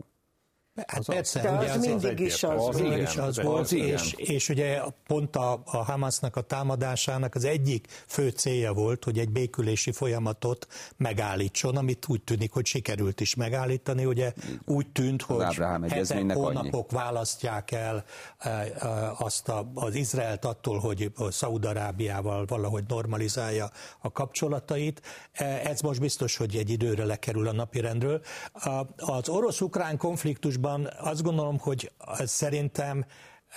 [0.76, 3.42] Hát az persze, de ugye az, az mindig az is az, az, igen, is az
[3.42, 8.74] volt, az és, és ugye pont a, a Hamasnak a támadásának az egyik fő célja
[8.74, 14.06] volt, hogy egy békülési folyamatot megállítson, amit úgy tűnik, hogy sikerült is megállítani.
[14.06, 14.34] Ugye
[14.66, 15.56] úgy tűnt, hogy
[15.88, 17.02] hetek, hónapok annyi.
[17.04, 18.04] választják el
[18.38, 25.02] e, e, azt a, az Izraelt attól, hogy Szaúd-Arábiával valahogy normalizálja a kapcsolatait.
[25.32, 28.22] E, ez most biztos, hogy egy időre lekerül a napirendről.
[28.98, 31.91] Az orosz-ukrán konfliktus konfliktusban azt gondolom, hogy
[32.26, 33.06] szerintem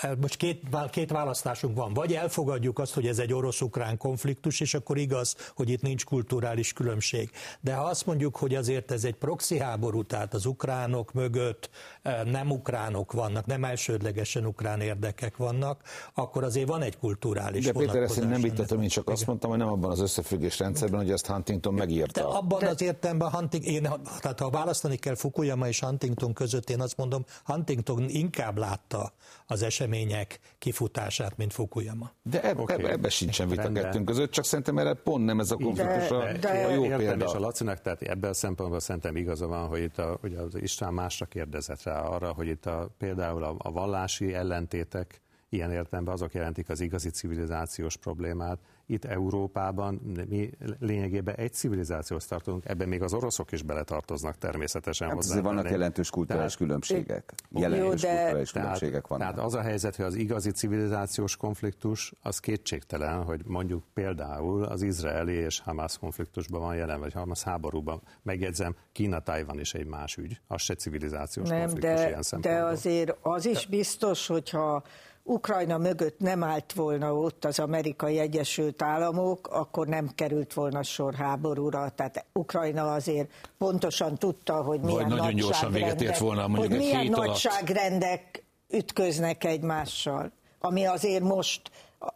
[0.00, 1.94] Eh, most két, két választásunk van.
[1.94, 6.72] Vagy elfogadjuk azt, hogy ez egy orosz-ukrán konfliktus, és akkor igaz, hogy itt nincs kulturális
[6.72, 7.30] különbség.
[7.60, 11.95] De ha azt mondjuk, hogy azért ez egy proxy háború, tehát az ukránok mögött eh,
[12.24, 15.82] nem ukránok vannak, nem elsődlegesen ukrán érdekek vannak,
[16.14, 19.14] akkor azért van egy kulturális De Péter, ezt én nem vitatom, én csak Igen.
[19.14, 22.20] azt mondtam, hogy nem abban az összefüggés rendszerben, hogy ezt Huntington megírta.
[22.20, 22.68] De abban De...
[22.68, 23.88] az értelemben, Huntington, én,
[24.20, 29.12] tehát ha választani kell Fukuyama és Huntington között, én azt mondom, Huntington inkább látta
[29.46, 32.10] az események kifutását, mint Fukuyama.
[32.22, 32.76] De eb, okay.
[32.76, 36.18] ebbe, ebbe sincsen vita kettőnk között, csak szerintem erre pont nem ez a konfliktus a,
[36.18, 37.24] de, de, a jó értem, példa.
[37.24, 40.54] És a Lacinak, tehát ebben a szempontból szerintem igaza van, hogy itt a, ugye az
[40.54, 46.14] István másra kérdezett rá arra, hogy itt a, például a, a vallási ellentétek ilyen értelemben
[46.14, 53.02] azok jelentik az igazi civilizációs problémát, itt Európában mi lényegében egy civilizációhoz tartunk, ebben még
[53.02, 55.40] az oroszok is beletartoznak természetesen hát hozzá.
[55.40, 57.32] Vannak jelentős kulturális tehát, különbségek.
[57.50, 59.28] Jelentős jó, de, kulturális tehát, különbségek vannak.
[59.28, 64.82] Tehát az a helyzet, hogy az igazi civilizációs konfliktus, az kétségtelen, hogy mondjuk például az
[64.82, 68.02] izraeli és Hamas konfliktusban van jelen, vagy Hamas háborúban.
[68.22, 72.64] Megjegyzem, Kína-Tajvan is egy más ügy, az se civilizációs Nem, konfliktus de, ilyen szempontból.
[72.64, 74.82] De azért az is biztos, hogyha
[75.28, 81.14] Ukrajna mögött nem állt volna ott az amerikai Egyesült Államok, akkor nem került volna sor
[81.14, 81.88] háborúra.
[81.94, 86.80] Tehát Ukrajna azért pontosan tudta, hogy milyen Vagy nagyon gyorsan véget ért volna mondjuk hogy
[86.80, 91.70] milyen nagyságrendek ütköznek egymással, ami azért most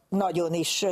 [0.08, 0.84] nagyon is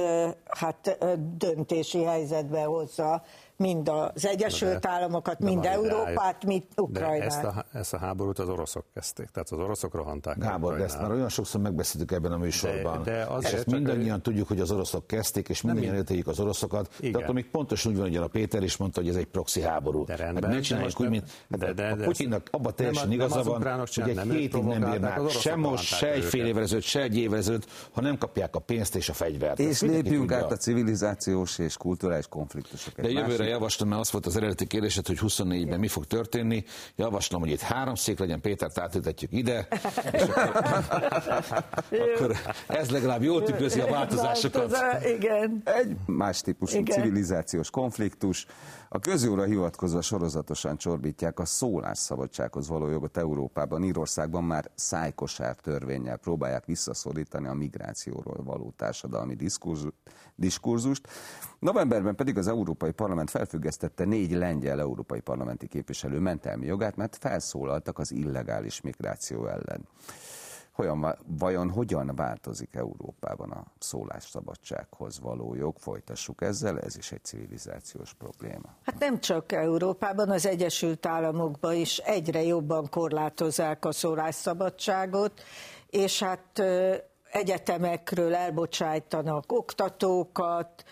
[0.47, 0.99] hát
[1.37, 3.23] döntési helyzetbe hozza
[3.59, 7.27] mind az Egyesült de, Államokat, mind Európát, mind Ukrajnát.
[7.27, 10.39] Ezt a, ezt a háborút az oroszok kezdték, tehát az oroszok rohanták.
[10.39, 13.03] Gábor, de ezt már olyan sokszor megbeszéltük ebben a műsorban.
[13.03, 14.21] De, de azért ezt mindannyian ő...
[14.21, 17.13] tudjuk, hogy az oroszok kezdték, és mindannyian értéljük az oroszokat, Igen.
[17.13, 19.61] de akkor még pontosan úgy van, hogy a Péter is mondta, hogy ez egy proxy
[19.61, 20.05] háború.
[20.05, 23.13] De rendben, hát ne csináljuk úgy, mint hát de, de, de, a Putyinnak abban teljesen
[23.13, 27.03] igaza van, hogy egy hétig nem bírnák se most, se egy fél évvel ezelőtt, se
[27.03, 29.59] egy évvel ezelőtt, ha nem kapják a pénzt és a fegyvert.
[29.59, 33.05] És lépjünk át a civilizációs és kulturális konfliktusokat.
[33.05, 36.65] De jövőre javaslom, mert az volt az eredeti kérdésed, hogy 24-ben mi fog történni.
[36.97, 39.69] Javaslom, hogy itt három szék legyen, Pétert átültetjük ide,
[40.13, 40.77] és akkor,
[42.15, 44.77] akkor ez legalább jól tükrözi a változásokat.
[45.17, 45.63] Igen.
[45.65, 47.01] Egy más típusú Igen.
[47.01, 48.47] civilizációs konfliktus.
[48.91, 56.65] A közjóra hivatkozva sorozatosan csorbítják a szólásszabadsághoz való jogot Európában, Írországban már szájkosár törvényel próbálják
[56.65, 59.37] visszaszorítani a migrációról való társadalmi
[60.37, 61.09] diskurzust.
[61.59, 67.99] Novemberben pedig az Európai Parlament felfüggesztette négy lengyel európai parlamenti képviselő mentelmi jogát, mert felszólaltak
[67.99, 69.89] az illegális migráció ellen.
[70.79, 75.77] Hogyan, vajon hogyan változik Európában a szólásszabadsághoz való jog?
[75.79, 78.69] Folytassuk ezzel, ez is egy civilizációs probléma.
[78.85, 85.43] Hát nem csak Európában, az Egyesült Államokban is egyre jobban korlátozzák a szólásszabadságot,
[85.91, 86.63] és hát
[87.31, 90.85] egyetemekről elbocsájtanak oktatókat,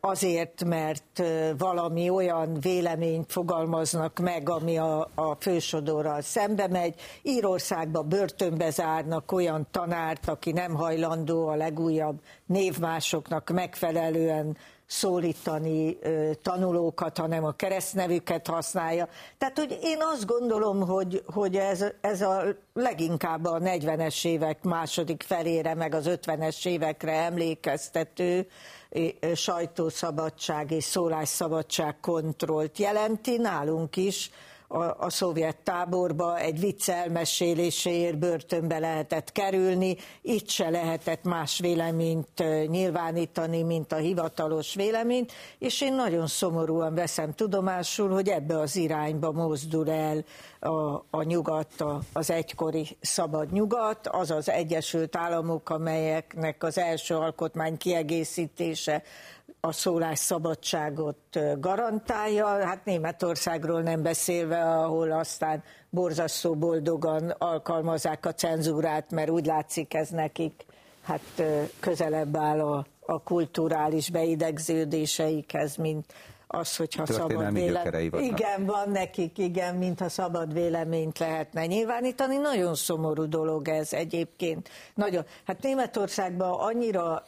[0.00, 1.22] azért, mert
[1.58, 6.94] valami olyan véleményt fogalmaznak meg, ami a, a fősodorral szembe megy.
[7.22, 15.98] Írországba börtönbe zárnak olyan tanárt, aki nem hajlandó a legújabb névmásoknak megfelelően szólítani
[16.42, 19.08] tanulókat, hanem a keresztnevüket használja.
[19.38, 22.42] Tehát, hogy én azt gondolom, hogy, hogy ez, ez a
[22.74, 28.46] leginkább a 40-es évek második felére, meg az 50-es évekre emlékeztető
[29.34, 33.36] sajtószabadság és szólásszabadság kontrollt jelenti.
[33.36, 34.30] Nálunk is
[34.72, 42.44] a, a szovjet táborba egy vicc elmeséléséért börtönbe lehetett kerülni, itt se lehetett más véleményt
[42.66, 49.32] nyilvánítani, mint a hivatalos véleményt, és én nagyon szomorúan veszem tudomásul, hogy ebbe az irányba
[49.32, 50.24] mozdul el
[50.60, 57.16] a, a nyugat, a, az egykori szabad nyugat, az az Egyesült Államok, amelyeknek az első
[57.16, 59.02] alkotmány kiegészítése
[59.60, 69.30] a szólásszabadságot garantálja, hát Németországról nem beszélve, ahol aztán borzasztó boldogan alkalmazák a cenzúrát, mert
[69.30, 70.64] úgy látszik ez nekik
[71.02, 71.42] hát
[71.80, 76.12] közelebb áll a, a kulturális beidegződéseikhez, mint
[76.46, 78.20] az, hogyha szabad véleményt.
[78.20, 82.36] Igen, van nekik, igen, mintha szabad véleményt lehetne nyilvánítani.
[82.36, 84.68] Nagyon szomorú dolog ez egyébként.
[84.94, 85.24] Nagyon.
[85.44, 87.24] Hát Németországban annyira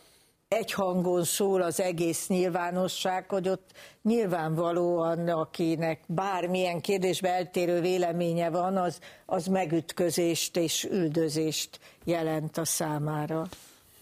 [0.54, 3.70] egy hangon szól az egész nyilvánosság, hogy ott
[4.02, 13.46] nyilvánvalóan, akinek bármilyen kérdésbe eltérő véleménye van, az, az megütközést és üldözést jelent a számára.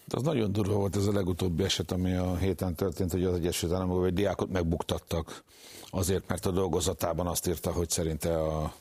[0.05, 3.33] De az nagyon durva volt ez a legutóbbi eset, ami a héten történt, hogy az
[3.33, 5.43] Egyesült Államokban egy diákot megbuktattak
[5.89, 8.73] azért, mert a dolgozatában azt írta, hogy szerinte a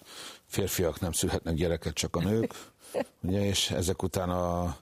[0.47, 2.55] férfiak nem szülhetnek gyereket, csak a nők.
[3.27, 4.77] Ugye, és ezek után a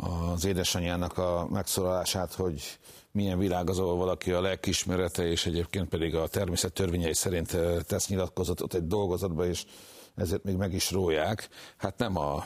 [0.00, 2.78] az édesanyjának a megszólalását, hogy
[3.12, 7.80] milyen világ az, ahol valaki a lelkismerete, és egyébként pedig a természet törvényei szerint eh,
[7.86, 9.64] tesz nyilatkozatot egy dolgozatba, és
[10.14, 11.48] ezért még meg is róják.
[11.76, 12.44] Hát nem a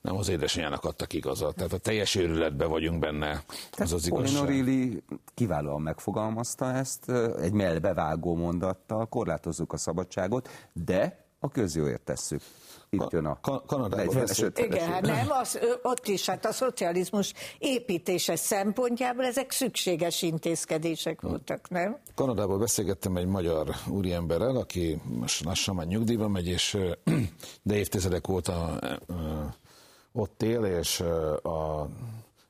[0.00, 1.54] nem az édesanyjának adtak igazat.
[1.54, 3.44] Tehát a teljes őrületben vagyunk benne,
[3.76, 4.44] az az igazság.
[4.44, 4.96] Pauline
[5.34, 12.42] kiválóan megfogalmazta ezt, eh, egy melbevágó mondattal, korlátozzuk a szabadságot, de a közjóért tesszük
[12.90, 14.26] itt jön a Kanadában.
[14.56, 21.68] Igen, hát nem, az, ott is, hát a szocializmus építése szempontjából ezek szükséges intézkedések voltak,
[21.68, 21.96] nem?
[22.14, 26.78] Kanadában beszélgettem egy magyar úriemberrel, aki most lassan már nyugdíjba megy, és
[27.62, 28.78] de évtizedek óta
[30.12, 31.00] ott él, és
[31.42, 31.88] a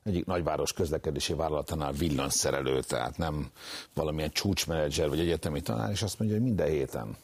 [0.03, 3.51] egyik nagyváros közlekedési vállalatánál villanszerelő, tehát nem
[3.93, 7.17] valamilyen csúcsmenedzser vagy egyetemi tanár, és azt mondja, hogy minden héten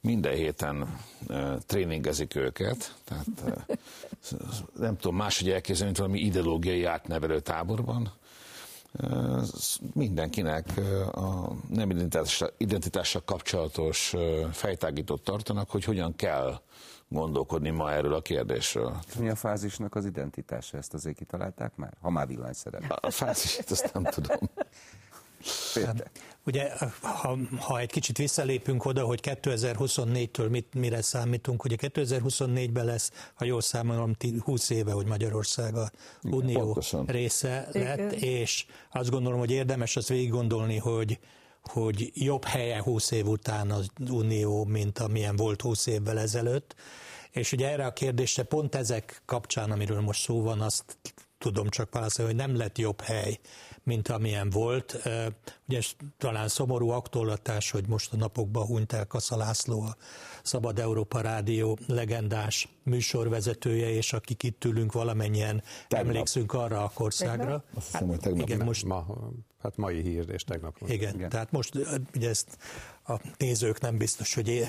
[0.00, 0.98] minden héten
[1.66, 3.26] tréningezik őket, tehát
[4.78, 8.12] nem tudom máshogy elképzelni, mint valami ideológiai átnevelő táborban.
[9.94, 10.66] Mindenkinek
[11.12, 14.14] a nem identitással, identitással kapcsolatos
[14.52, 16.60] fejtágítót tartanak, hogy hogyan kell
[17.08, 18.96] gondolkodni ma erről a kérdésről.
[19.18, 20.76] Mi a fázisnak az identitása?
[20.76, 21.92] Ezt azért kitalálták már?
[22.00, 22.86] Ha már villanyszerelő.
[22.88, 24.38] A fázisát azt nem tudom.
[25.74, 26.10] Péter.
[26.46, 33.12] Ugye, ha, ha egy kicsit visszalépünk oda, hogy 2024-től mit, mire számítunk, ugye 2024-ben lesz,
[33.34, 35.90] ha jól számolom, 20 éve, hogy Magyarország a
[36.22, 37.06] Unió Pontosan.
[37.06, 41.18] része lett, és azt gondolom, hogy érdemes azt végig gondolni, hogy
[41.62, 46.74] hogy jobb helye 20 év után az Unió, mint amilyen volt 20 évvel ezelőtt.
[47.30, 50.96] És ugye erre a kérdésre pont ezek kapcsán, amiről most szó van, azt
[51.38, 53.38] tudom csak válaszolni, hogy nem lett jobb hely
[53.88, 55.08] mint amilyen volt.
[55.68, 55.80] Ugye
[56.18, 59.96] talán szomorú aktualitás, hogy most a napokban hunyt el Kassa László, a
[60.42, 66.08] Szabad Európa Rádió legendás műsorvezetője, és akik itt ülünk valamennyien tegnap.
[66.08, 67.64] emlékszünk arra a kországra.
[67.74, 68.48] Azt hiszem, hogy tegnap.
[68.48, 69.06] Igen, most, ma,
[69.62, 70.76] hát mai hír, és tegnap.
[70.86, 71.74] Igen, igen, tehát most
[72.14, 72.58] ugye ezt
[73.08, 74.66] a nézők nem biztos, hogy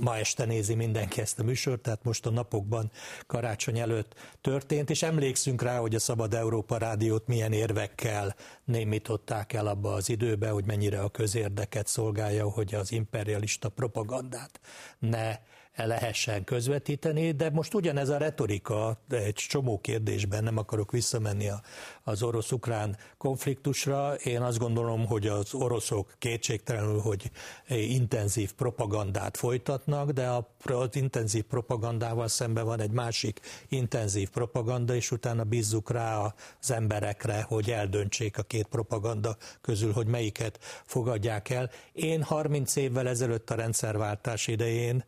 [0.00, 2.90] ma este nézi mindenki ezt a műsort, tehát most a napokban
[3.26, 9.66] karácsony előtt történt, és emlékszünk rá, hogy a Szabad Európa Rádiót milyen érvekkel némították el
[9.66, 14.60] abba az időbe, hogy mennyire a közérdeket szolgálja, hogy az imperialista propagandát
[14.98, 15.38] ne
[15.76, 21.62] lehessen közvetíteni, de most ugyanez a retorika egy csomó kérdésben, nem akarok visszamenni a,
[22.02, 24.14] az orosz-ukrán konfliktusra.
[24.14, 27.30] Én azt gondolom, hogy az oroszok kétségtelenül, hogy
[27.68, 30.28] intenzív propagandát folytatnak, de
[30.64, 37.42] az intenzív propagandával szemben van egy másik intenzív propaganda, és utána bízzuk rá az emberekre,
[37.42, 41.70] hogy eldöntsék a két propaganda közül, hogy melyiket fogadják el.
[41.92, 45.04] Én 30 évvel ezelőtt a rendszerváltás idején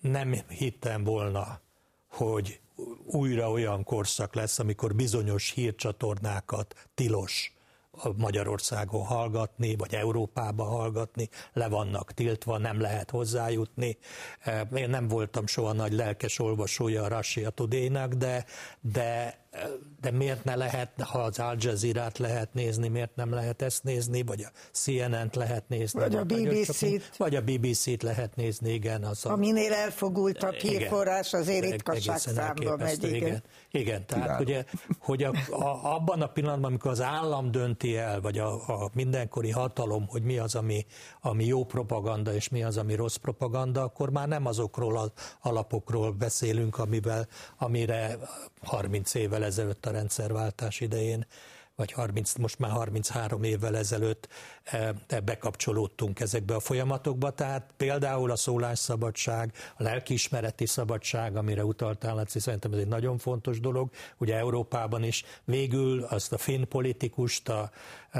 [0.00, 1.60] nem hittem volna,
[2.06, 2.60] hogy
[3.04, 7.52] újra olyan korszak lesz, amikor bizonyos hírcsatornákat tilos
[8.16, 13.98] Magyarországon hallgatni, vagy Európába hallgatni, le vannak tiltva, nem lehet hozzájutni.
[14.74, 18.44] Én nem voltam soha nagy lelkes olvasója a Russia Today-nak, de,
[18.80, 19.38] de
[20.00, 24.22] de miért ne lehet, ha az Al Jazeera-t lehet nézni, miért nem lehet ezt nézni,
[24.22, 26.00] vagy a CNN-t lehet nézni.
[26.00, 27.16] Vagy a BBC-t.
[27.16, 29.04] Vagy a BBC-t lehet nézni, igen.
[29.04, 33.04] Az a, Aminél elfogultabb hírforrás azért ritkaság számba megy.
[33.04, 33.14] Igen.
[33.14, 33.42] igen.
[33.70, 34.42] Igen, tehát Kiváló.
[34.44, 34.64] ugye,
[34.98, 39.50] hogy a, a, abban a pillanatban, amikor az állam dönti el, vagy a, a mindenkori
[39.50, 40.86] hatalom, hogy mi az, ami,
[41.20, 46.12] ami jó propaganda, és mi az, ami rossz propaganda, akkor már nem azokról az alapokról
[46.12, 47.26] beszélünk, amivel,
[47.58, 48.18] amire
[48.62, 51.26] 30 évvel ezelőtt a rendszerváltás idején
[51.74, 54.28] vagy 30, most már 33 évvel ezelőtt
[55.24, 62.72] bekapcsolódtunk ezekbe a folyamatokba, tehát például a szólásszabadság, a lelkiismereti szabadság, amire utaltál, Laci, szerintem
[62.72, 67.70] ez egy nagyon fontos dolog, ugye Európában is végül azt a finn politikust, a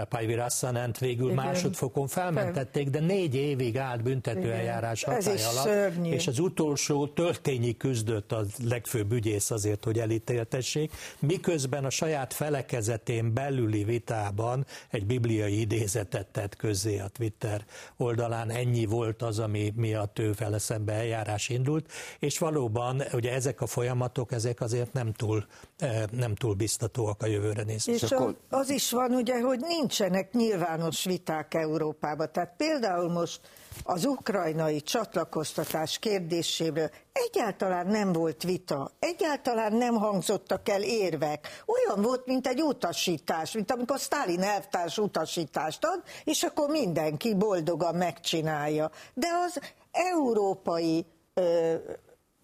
[0.08, 1.44] Pajvi Rassanent végül Igen.
[1.44, 6.10] másodfokon felmentették, de négy évig állt büntetőeljárás hatály alatt, szörnyű.
[6.10, 13.32] és az utolsó töltényi küzdött a legfőbb ügyész azért, hogy elítéltessék, miközben a saját felekezetén
[13.32, 17.64] belüli vitában egy bibliai idézetet tett közzé a Twitter
[17.96, 23.60] oldalán, ennyi volt az, ami miatt ő vele szembe eljárás indult, és valóban ugye ezek
[23.60, 25.46] a folyamatok, ezek azért nem túl,
[25.78, 27.92] eh, nem túl biztatóak a jövőre nézve.
[27.92, 28.36] És akkor...
[28.50, 32.28] az is van ugye, hogy nincsenek nyilvános viták Európában.
[32.32, 33.40] Tehát például most
[33.84, 41.62] az ukrajnai csatlakoztatás kérdéséről egyáltalán nem volt vita, egyáltalán nem hangzottak el érvek.
[41.66, 47.94] Olyan volt, mint egy utasítás, mint amikor Stalin elvtárs utasítást ad, és akkor mindenki boldogan
[47.94, 48.90] megcsinálja.
[49.14, 49.60] De az
[49.90, 51.74] európai ö,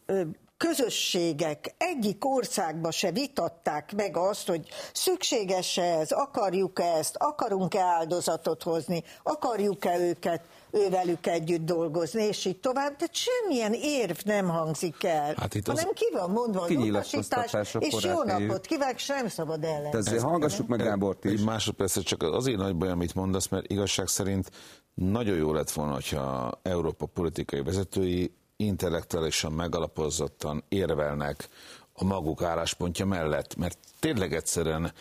[0.06, 0.22] ö,
[0.56, 9.02] közösségek egyik országba se vitatták meg azt, hogy szükséges-e ez, akarjuk-e ezt, akarunk-e áldozatot hozni,
[9.22, 15.54] akarjuk-e őket ővelük együtt dolgozni, és így tovább, de semmilyen érv nem hangzik el, hát
[15.54, 19.96] itt hanem ki van mondva az utasítás, és jó napot kívánok, sem szabad ellen.
[19.96, 21.30] Ezért hallgassuk meg Gábort is.
[21.30, 24.50] Egy másodpercet csak azért nagy baj, amit mondasz, mert igazság szerint
[24.94, 31.48] nagyon jó lett volna, hogyha Európa politikai vezetői intellektuálisan megalapozottan érvelnek
[31.92, 34.92] a maguk álláspontja mellett, mert tényleg egyszerűen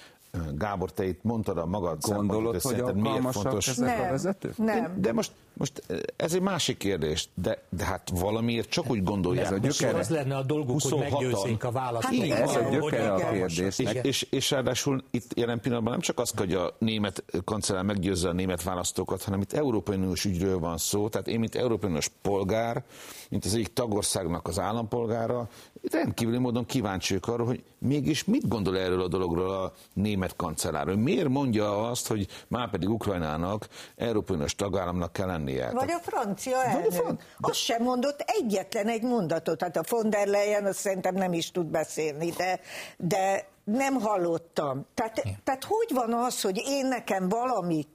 [0.55, 4.57] Gábor, te itt mondtad a magad Gondolod, hogy miért fontos ezek nem, a vezetők?
[4.57, 5.01] Nem.
[5.01, 5.83] De most, most
[6.15, 9.45] ez egy másik kérdés, de, de hát valamiért csak úgy gondolják.
[9.45, 9.97] Ez a gyökere.
[9.97, 12.27] Az lenne a dolguk, hogy meggyőzzék a választókat.
[12.27, 13.93] Hát, ez a gyökere a kérdésnek.
[13.95, 18.29] És, és, és ráadásul itt jelen pillanatban nem csak az, hogy a német kancellár meggyőzze
[18.29, 21.09] a német választókat, hanem itt Európai Uniós ügyről van szó.
[21.09, 22.83] Tehát én, mint Európai Uniós polgár,
[23.29, 25.49] mint az egyik tagországnak az állampolgára,
[25.91, 30.85] rendkívüli módon kíváncsiak arra, hogy mégis mit gondol erről a dologról a német kancellár.
[30.95, 35.71] Miért mondja azt, hogy már pedig Ukrajnának Európai Uniós tagállamnak kell lennie?
[35.71, 36.83] Vagy a francia elnök.
[36.83, 37.19] Vagy a fran...
[37.39, 39.61] Azt sem mondott egyetlen egy mondatot.
[39.61, 42.59] Hát a von der Leyen azt szerintem nem is tud beszélni, de,
[42.97, 44.85] de nem hallottam.
[44.93, 47.92] Tehát, tehát hogy van az, hogy én nekem valamit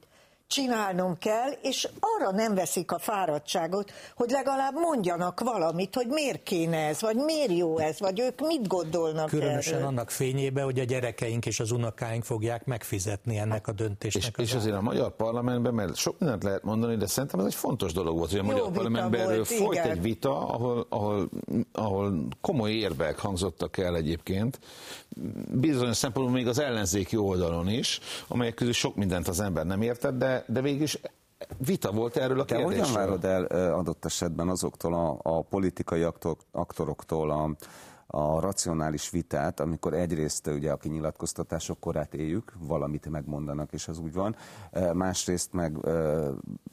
[0.48, 6.76] csinálnom kell, és arra nem veszik a fáradtságot, hogy legalább mondjanak valamit, hogy miért kéne
[6.76, 9.86] ez, vagy miért jó ez, vagy ők mit gondolnak Különösen erről.
[9.86, 14.22] annak fényébe, hogy a gyerekeink és az unokáink fogják megfizetni ennek a döntésnek.
[14.24, 17.46] És, az és azért a magyar parlamentben, mert sok mindent lehet mondani, de szerintem ez
[17.46, 19.90] egy fontos dolog volt, hogy a jó magyar parlamentben erről volt, folyt igen.
[19.90, 21.28] egy vita, ahol, ahol,
[21.72, 24.58] ahol komoly érvek hangzottak el egyébként,
[25.52, 30.18] bizonyos szempontból még az ellenzéki oldalon is, amelyek közül sok mindent az ember nem értett,
[30.18, 31.00] de, de végig is
[31.66, 32.84] vita volt erről a Te kérdésről.
[32.86, 37.50] hogyan várod el adott esetben azoktól a, a politikai aktor, aktoroktól a,
[38.06, 44.12] a racionális vitát, amikor egyrészt ugye a kinyilatkoztatások korát éljük, valamit megmondanak, és az úgy
[44.12, 44.36] van,
[44.92, 45.76] másrészt meg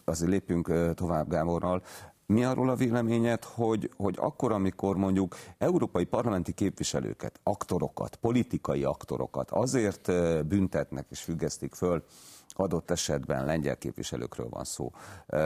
[0.05, 1.81] azért lépjünk tovább Gáborral,
[2.25, 9.51] mi arról a véleményed, hogy, hogy akkor, amikor mondjuk európai parlamenti képviselőket, aktorokat, politikai aktorokat
[9.51, 10.11] azért
[10.47, 12.03] büntetnek és függesztik föl,
[12.49, 14.91] adott esetben lengyel képviselőkről van szó,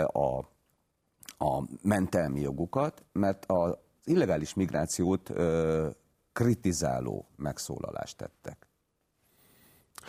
[0.05, 0.37] a,
[1.37, 5.31] a mentelmi jogukat, mert a illegális migrációt
[6.33, 8.68] kritizáló megszólalást tettek.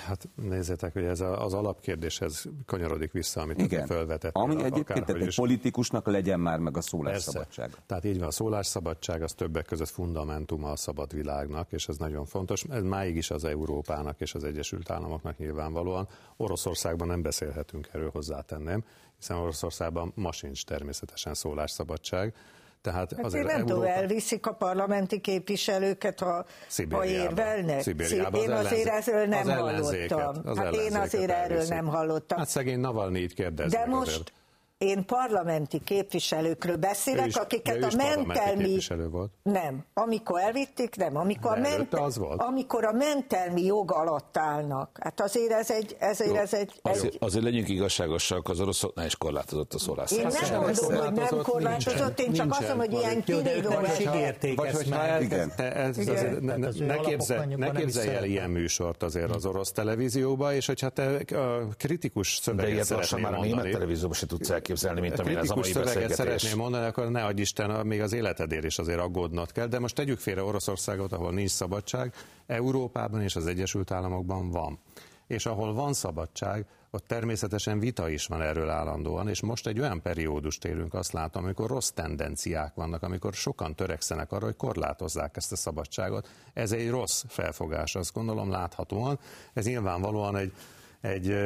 [0.06, 3.86] Hát nézzétek, hogy ez az alapkérdéshez kanyarodik vissza, amit Igen.
[3.86, 4.34] felvetett.
[4.34, 5.34] Ami egyébként egy is.
[5.34, 7.70] politikusnak legyen már meg a szólásszabadság.
[7.86, 12.24] Tehát így van, a szólásszabadság az többek között fundamentuma a szabad világnak, és ez nagyon
[12.24, 12.64] fontos.
[12.70, 16.08] Ez máig is az Európának és az Egyesült Államoknak nyilvánvalóan.
[16.36, 18.84] Oroszországban nem beszélhetünk erről hozzátenném,
[19.18, 22.34] hiszen Oroszországban ma sincs természetesen szólásszabadság.
[22.82, 23.74] Tehát Hát azért én nem Európa...
[23.74, 26.44] tudom, elviszik a parlamenti képviselőket, ha,
[26.90, 27.80] ha érvelnek.
[27.80, 30.34] Szibériába az én azért erről nem az hallottam.
[30.44, 31.74] az hát én azért erről elviszik.
[31.74, 32.38] nem hallottam.
[32.38, 34.32] Hát szegény Navalnyi így kérdez De most azért.
[34.80, 38.64] Én parlamenti képviselőkről beszélek, is- akiket de a mentelmi...
[38.64, 39.30] képviselő volt.
[39.42, 39.84] Nem.
[39.94, 41.16] Amikor elvitték, nem.
[41.16, 42.42] Amikor a, De előtte az volt.
[42.42, 44.98] amikor a mentelmi jog alatt állnak.
[45.00, 45.96] Hát azért ez egy...
[45.98, 50.50] Ezért ez egy, Azért, egy azért legyünk igazságosak, az oroszoknál is korlátozott a én szólásszabadság.
[50.50, 52.76] nem mondom, hogy nem korlátozott, korlátozott, én csak azt nincsen.
[52.76, 55.10] mondom, hogy ilyen Jó, de kirívó ígérték Vagy ezt hogyha meg.
[55.10, 55.52] ez, Igen.
[55.56, 56.14] te, ez, Igen.
[56.16, 56.40] azért,
[56.78, 62.42] ne, képzelj, el ilyen műsort azért az orosz televízióba, és hogyha te a kritikus De
[62.42, 65.50] szöveget ilyet lassan szeretnél már a német mondani, televízióban se tudsz elképzelni, mint amilyen az
[65.50, 66.16] a mai beszélgetés.
[66.16, 69.66] szeretnél mondani, akkor ne adj Isten, még az életedért is azért aggódnod kell.
[69.66, 72.14] De most tegyük félre Oroszországot, ahol nincs szabadság,
[72.46, 74.78] Európában és az Egyesült Államokban van.
[75.26, 80.02] És ahol van szabadság, ott természetesen vita is van erről állandóan, és most egy olyan
[80.02, 85.52] periódust élünk, azt látom, amikor rossz tendenciák vannak, amikor sokan törekszenek arra, hogy korlátozzák ezt
[85.52, 86.28] a szabadságot.
[86.52, 89.18] Ez egy rossz felfogás, azt gondolom láthatóan.
[89.52, 90.52] Ez nyilvánvalóan egy,
[91.00, 91.36] egy,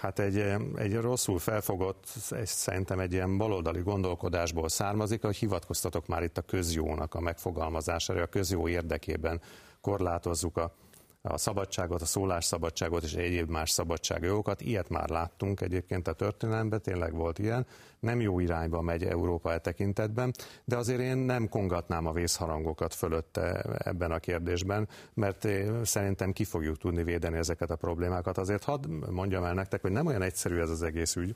[0.00, 0.36] hát egy,
[0.74, 6.42] egy rosszul felfogott, egy, szerintem egy ilyen baloldali gondolkodásból származik, hogy hivatkoztatok már itt a
[6.42, 9.40] közjónak a megfogalmazására, a közjó érdekében
[9.80, 10.74] korlátozzuk a,
[11.22, 14.60] a szabadságot, a szólásszabadságot és egyéb más szabadságjogokat.
[14.60, 17.66] Ilyet már láttunk egyébként a történelemben, tényleg volt ilyen.
[18.00, 20.32] Nem jó irányba megy Európa e tekintetben,
[20.64, 25.48] de azért én nem kongatnám a vészharangokat fölötte ebben a kérdésben, mert
[25.82, 28.38] szerintem ki fogjuk tudni védeni ezeket a problémákat.
[28.38, 31.34] Azért hadd mondjam el nektek, hogy nem olyan egyszerű ez az egész ügy.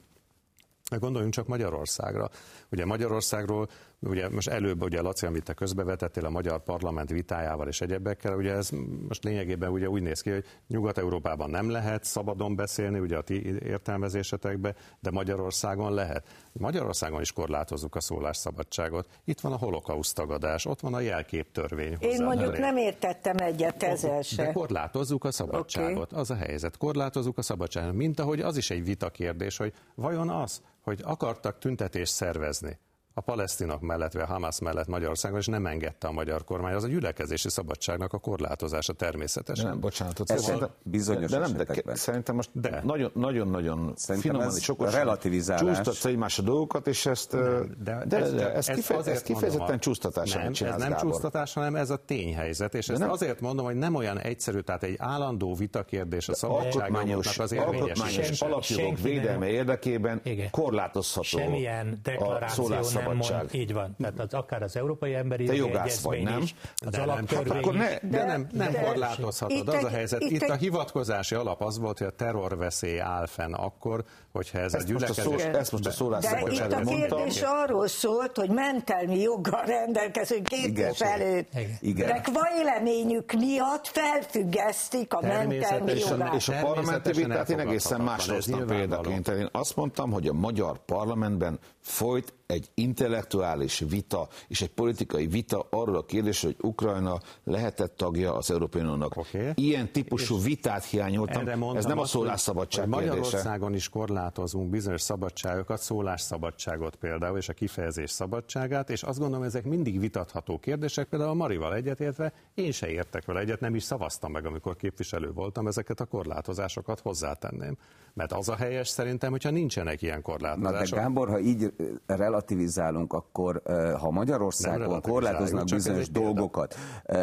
[0.98, 2.30] Gondoljunk csak Magyarországra.
[2.70, 3.68] Ugye Magyarországról,
[4.06, 8.52] ugye most előbb, ugye Laci, amit te közbevetettél a magyar parlament vitájával és egyebekkel, ugye
[8.52, 8.70] ez
[9.08, 13.58] most lényegében ugye úgy néz ki, hogy Nyugat-Európában nem lehet szabadon beszélni, ugye a ti
[13.64, 16.26] értelmezésetekbe, de Magyarországon lehet.
[16.52, 19.08] Magyarországon is korlátozzuk a szólásszabadságot.
[19.24, 21.96] Itt van a holokauszt tagadás, ott van a jelképtörvény.
[21.98, 22.60] Én hozzá mondjuk mellé.
[22.60, 24.52] nem értettem egyet ezzel De se.
[24.52, 26.12] korlátozzuk a szabadságot.
[26.12, 26.76] Az a helyzet.
[26.76, 27.94] Korlátozzuk a szabadságot.
[27.94, 32.78] Mint ahogy az is egy vita kérdés, hogy vajon az, hogy akartak tüntetést szervezni
[33.18, 36.84] a palesztinok mellett, vagy a Hamas mellett Magyarországon, és nem engedte a magyar kormány, az
[36.84, 39.66] a gyülekezési szabadságnak a korlátozása De természetesen.
[39.66, 40.30] nem, bocsánat.
[40.30, 42.80] Ez Szóval, bizonyos de, de nem, de szerintem most De.
[42.84, 45.60] nagyon, nagyon, nagyon finoman ez és okosan relativizálás.
[45.76, 49.22] csúsztatsz egymás a dolgokat, és ezt, de, de, de, ez, de ez, ez kife, ez
[49.22, 50.96] kifejezetten mondom, csúsztatás, nem, ez nem Gábor.
[50.98, 54.82] csúsztatás, hanem ez a tényhelyzet, és ezt nem- azért mondom, hogy nem olyan egyszerű, tehát
[54.82, 58.44] egy állandó vitakérdés a szabadságjogoknak az érvényesítése.
[58.46, 62.64] alapjogok védelme érdekében korlátozható Semmilyen a deklaráció
[63.06, 63.38] nem szólásszabadság.
[63.38, 63.96] mond, így van.
[64.00, 66.40] Tehát az, akár az Európai Emberi Te jogász vagy, nem?
[66.42, 67.98] is, az De nem, hát akkor ne- is.
[68.02, 69.56] De, nem, nem de- korlátozhatod.
[69.56, 70.20] Itt Az a helyzet.
[70.22, 74.74] itt Itt, a hivatkozási alap az volt, hogy a terrorveszély áll fenn akkor, hogyha ez
[74.74, 75.42] a Ezt most a, gyülekezés...
[75.42, 76.96] szó, ezt most a De itt a mondtam.
[77.18, 81.48] kérdés arról szólt, hogy mentelmi joggal rendelkező képviselők
[81.80, 82.06] Igen.
[82.06, 82.20] de
[82.56, 86.34] véleményük miatt felfüggesztik a mentelmi jogát.
[86.34, 89.28] és a parlamenti vitát én egészen más elfogadhatatlan, ez hoztam példaként.
[89.28, 95.66] Én azt mondtam, hogy a magyar parlamentben folyt egy intellektuális vita és egy politikai vita
[95.70, 99.16] arról a kérdésről, hogy Ukrajna lehetett tagja az Európai Uniónak.
[99.16, 99.50] Oké.
[99.54, 101.76] Ilyen típusú vitát hiányoltam.
[101.76, 103.14] Ez nem a azt, szólásszabadság hogy kérdése.
[103.14, 109.64] Magyarországon is korlátozunk bizonyos szabadságokat, szólásszabadságot például, és a kifejezés szabadságát, és azt gondolom, ezek
[109.64, 114.32] mindig vitatható kérdések, például a Marival egyetértve, én se értek vele egyet, nem is szavaztam
[114.32, 117.76] meg, amikor képviselő voltam, ezeket a korlátozásokat hozzátenném.
[118.16, 120.98] Mert az a helyes szerintem, hogyha nincsenek ilyen Na de korlátozások.
[120.98, 121.72] Gábor, ha így
[122.06, 123.62] relativizálunk, akkor
[124.00, 126.74] ha Magyarországon korlátoznak bizonyos dolgokat,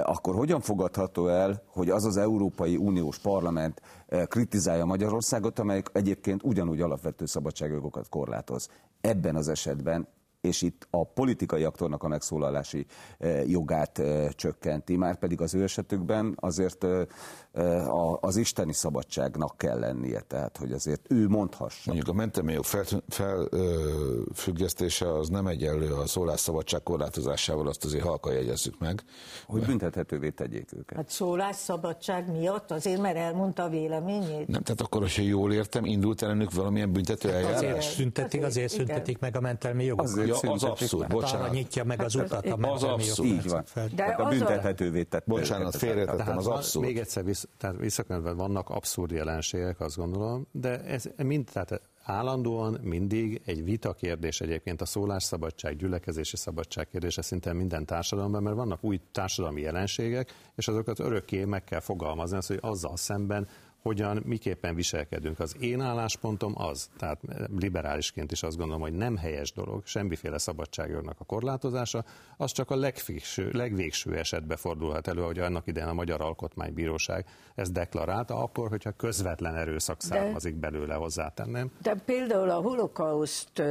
[0.01, 3.81] akkor hogyan fogadható el, hogy az az Európai Uniós Parlament
[4.27, 8.69] kritizálja Magyarországot, amelyik egyébként ugyanúgy alapvető szabadságjogokat korlátoz?
[9.01, 10.07] Ebben az esetben
[10.43, 12.85] és itt a politikai aktornak a megszólalási
[13.17, 17.05] eh, jogát eh, csökkenti, már pedig az ő esetükben azért eh,
[18.19, 21.81] az isteni szabadságnak kell lennie, tehát hogy azért ő mondhassa.
[21.85, 22.63] Mondjuk a mentelmi jog
[23.07, 29.03] felfüggesztése az nem egyenlő a szólásszabadság korlátozásával, azt azért halka jegyezzük meg.
[29.45, 30.97] hogy büntethetővé tegyék őket.
[30.97, 34.47] Hát szólásszabadság miatt azért, mert elmondta a véleményét.
[34.47, 37.55] Nem, tehát akkor, hogyha jól értem, indult ellenük valamilyen büntető eljárás?
[37.55, 40.32] Azért szüntetik, Azért, azért szüntetik meg a mentelmi jogokat.
[40.41, 41.11] Ja, az abszurd, meg.
[41.11, 41.45] bocsánat.
[41.45, 43.29] Arra nyitja meg az utat a az abszurd.
[43.29, 43.63] Így van.
[43.95, 45.25] De a büntethetővé tett.
[45.25, 46.85] Bocsánat, félretettem, az abszurd.
[46.85, 52.79] Még egyszer vissza, tehát visszakönyvben vannak abszurd jelenségek, azt gondolom, de ez mind, tehát állandóan
[52.81, 58.83] mindig egy vita kérdés egyébként a szólásszabadság, gyülekezési szabadság kérdése szinte minden társadalomban, mert vannak
[58.83, 63.47] új társadalmi jelenségek, és azokat örökké meg kell fogalmazni, az, hogy azzal szemben
[63.83, 65.39] hogyan, miképpen viselkedünk.
[65.39, 67.19] Az én álláspontom az, tehát
[67.59, 72.03] liberálisként is azt gondolom, hogy nem helyes dolog semmiféle szabadságjognak a korlátozása,
[72.37, 77.25] az csak a legvégső, legvégső esetben fordulhat elő, ahogy annak idején a Magyar Alkotmánybíróság
[77.55, 81.71] ezt deklarálta, akkor, hogyha közvetlen erőszak származik belőle, hozzátenném.
[81.81, 83.63] De például a holokauszt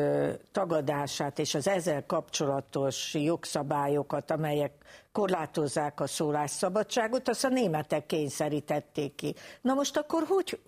[0.53, 4.73] tagadását és az ezzel kapcsolatos jogszabályokat, amelyek
[5.13, 9.35] korlátozzák a szólásszabadságot, azt a németek kényszerítették ki.
[9.61, 10.61] Na most akkor hogy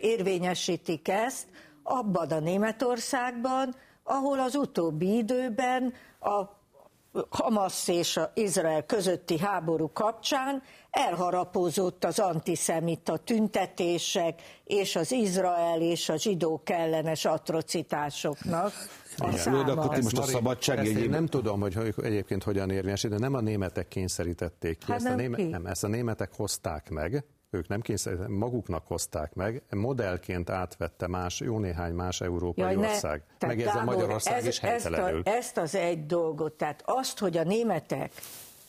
[0.00, 1.46] érvényesítik ezt
[1.82, 6.59] abban a Németországban, ahol az utóbbi időben a
[7.30, 16.08] Hamas és a Izrael közötti háború kapcsán elharapózott az antiszemita tüntetések és az Izrael és
[16.08, 18.72] a zsidók ellenes atrocitásoknak
[19.18, 22.70] a Jó, de akkor most a szabadság ezt én jegyében- nem tudom, hogy egyébként hogyan
[22.70, 24.84] érvényesít, de nem a németek kényszerítették ki.
[24.86, 25.42] Hát ezt, a nem néme, ki?
[25.42, 31.40] nem, ezt a németek hozták meg, ők nem kényszerítették, maguknak hozták meg, modellként átvette más,
[31.40, 33.22] jó néhány más európai Jaj, ne- ország.
[33.38, 35.22] ez a Magyarország ez- is ezt, helytelenül.
[35.24, 38.12] a, ezt az egy dolgot, tehát azt, hogy a németek,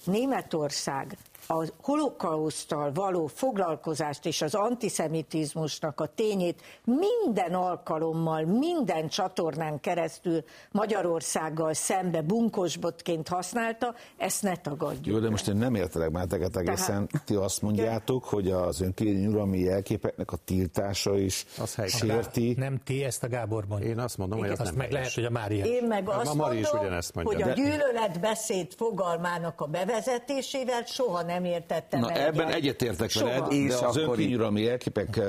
[0.04, 1.18] Németország
[1.52, 11.74] a holokauszttal való foglalkozást és az antiszemitizmusnak a tényét minden alkalommal, minden csatornán keresztül Magyarországgal
[11.74, 15.06] szembe bunkosbotként használta, ezt ne tagadjuk.
[15.16, 17.10] Jó, de most én nem értelek benneteket egészen.
[17.26, 22.56] Ti azt mondjátok, hogy az önkényű uralmi jelképeknek a tiltása is Az sérti.
[22.58, 23.90] Nem ti, ezt a Gábor mondja.
[23.90, 25.00] Én azt mondom, hogy ez Azt nem meg helyes.
[25.00, 25.66] lehet, hogy a Mária.
[25.66, 27.46] Én meg A azt Mari is mondom, ugyanezt mondja.
[27.46, 32.28] hogy a gyűlöletbeszéd fogalmának a bevezetésével soha nem értettem Na egyet.
[32.28, 35.26] ebben egyetértek veled, És de az akkor önkényű így- uralmi jelképek eh,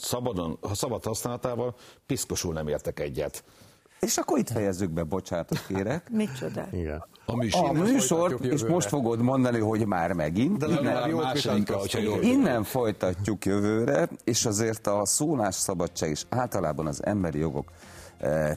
[0.00, 1.74] szabadon, ha szabad használatával
[2.06, 3.44] piszkosul nem értek egyet.
[4.00, 6.10] És akkor itt fejezzük be, bocsánatot kérek.
[6.22, 6.66] Micsoda?
[6.72, 7.04] Igen.
[7.26, 7.72] A A műsor.
[7.72, 10.58] műsort, folytatjuk és most fogod mondani, hogy már megint.
[10.58, 16.86] De Innen- jót másodikra, hogyha jól Innen folytatjuk jövőre, és azért a szólásszabadság és általában
[16.86, 17.70] az emberi jogok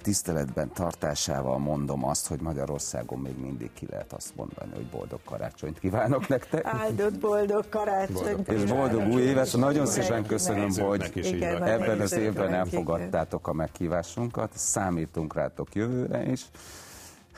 [0.01, 5.79] tiszteletben tartásával mondom azt, hogy Magyarországon még mindig ki lehet azt mondani, hogy boldog karácsonyt
[5.79, 6.65] kívánok nektek.
[6.65, 8.43] Áldott boldog karácsony.
[8.47, 9.55] És boldog új évet!
[9.55, 16.45] Nagyon szépen köszönöm, hogy Igen, ebben az évben elfogadtátok a meghívásunkat, számítunk rátok jövőre is.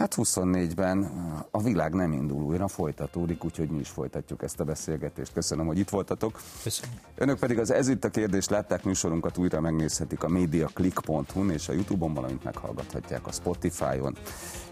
[0.02, 1.12] Hát 24-ben
[1.52, 5.34] a világ nem indul újra, folytatódik, úgyhogy mi is folytatjuk ezt a beszélgetést.
[5.34, 6.40] Köszönöm, hogy itt voltatok.
[6.64, 6.96] Köszönöm.
[7.16, 11.74] Önök pedig az Ez itt a kérdés látták műsorunkat újra megnézhetik a mediaclick.hu-n és a
[11.74, 14.16] Youtube-on, valamint meghallgathatják a Spotify-on.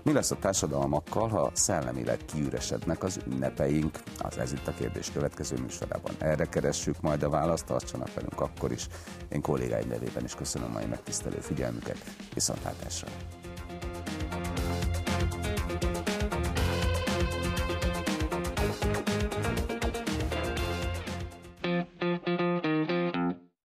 [0.04, 4.00] Mi lesz a társadalmakkal, ha szellemileg kiüresednek az ünnepeink?
[4.18, 6.16] Az Ez itt a kérdés következő műsorában.
[6.18, 8.88] Erre keressük majd a választ, tartsanak velünk akkor is.
[9.28, 11.98] Én kollégáim nevében is köszönöm mai megtisztelő figyelmüket.
[12.34, 13.08] Viszontlátásra!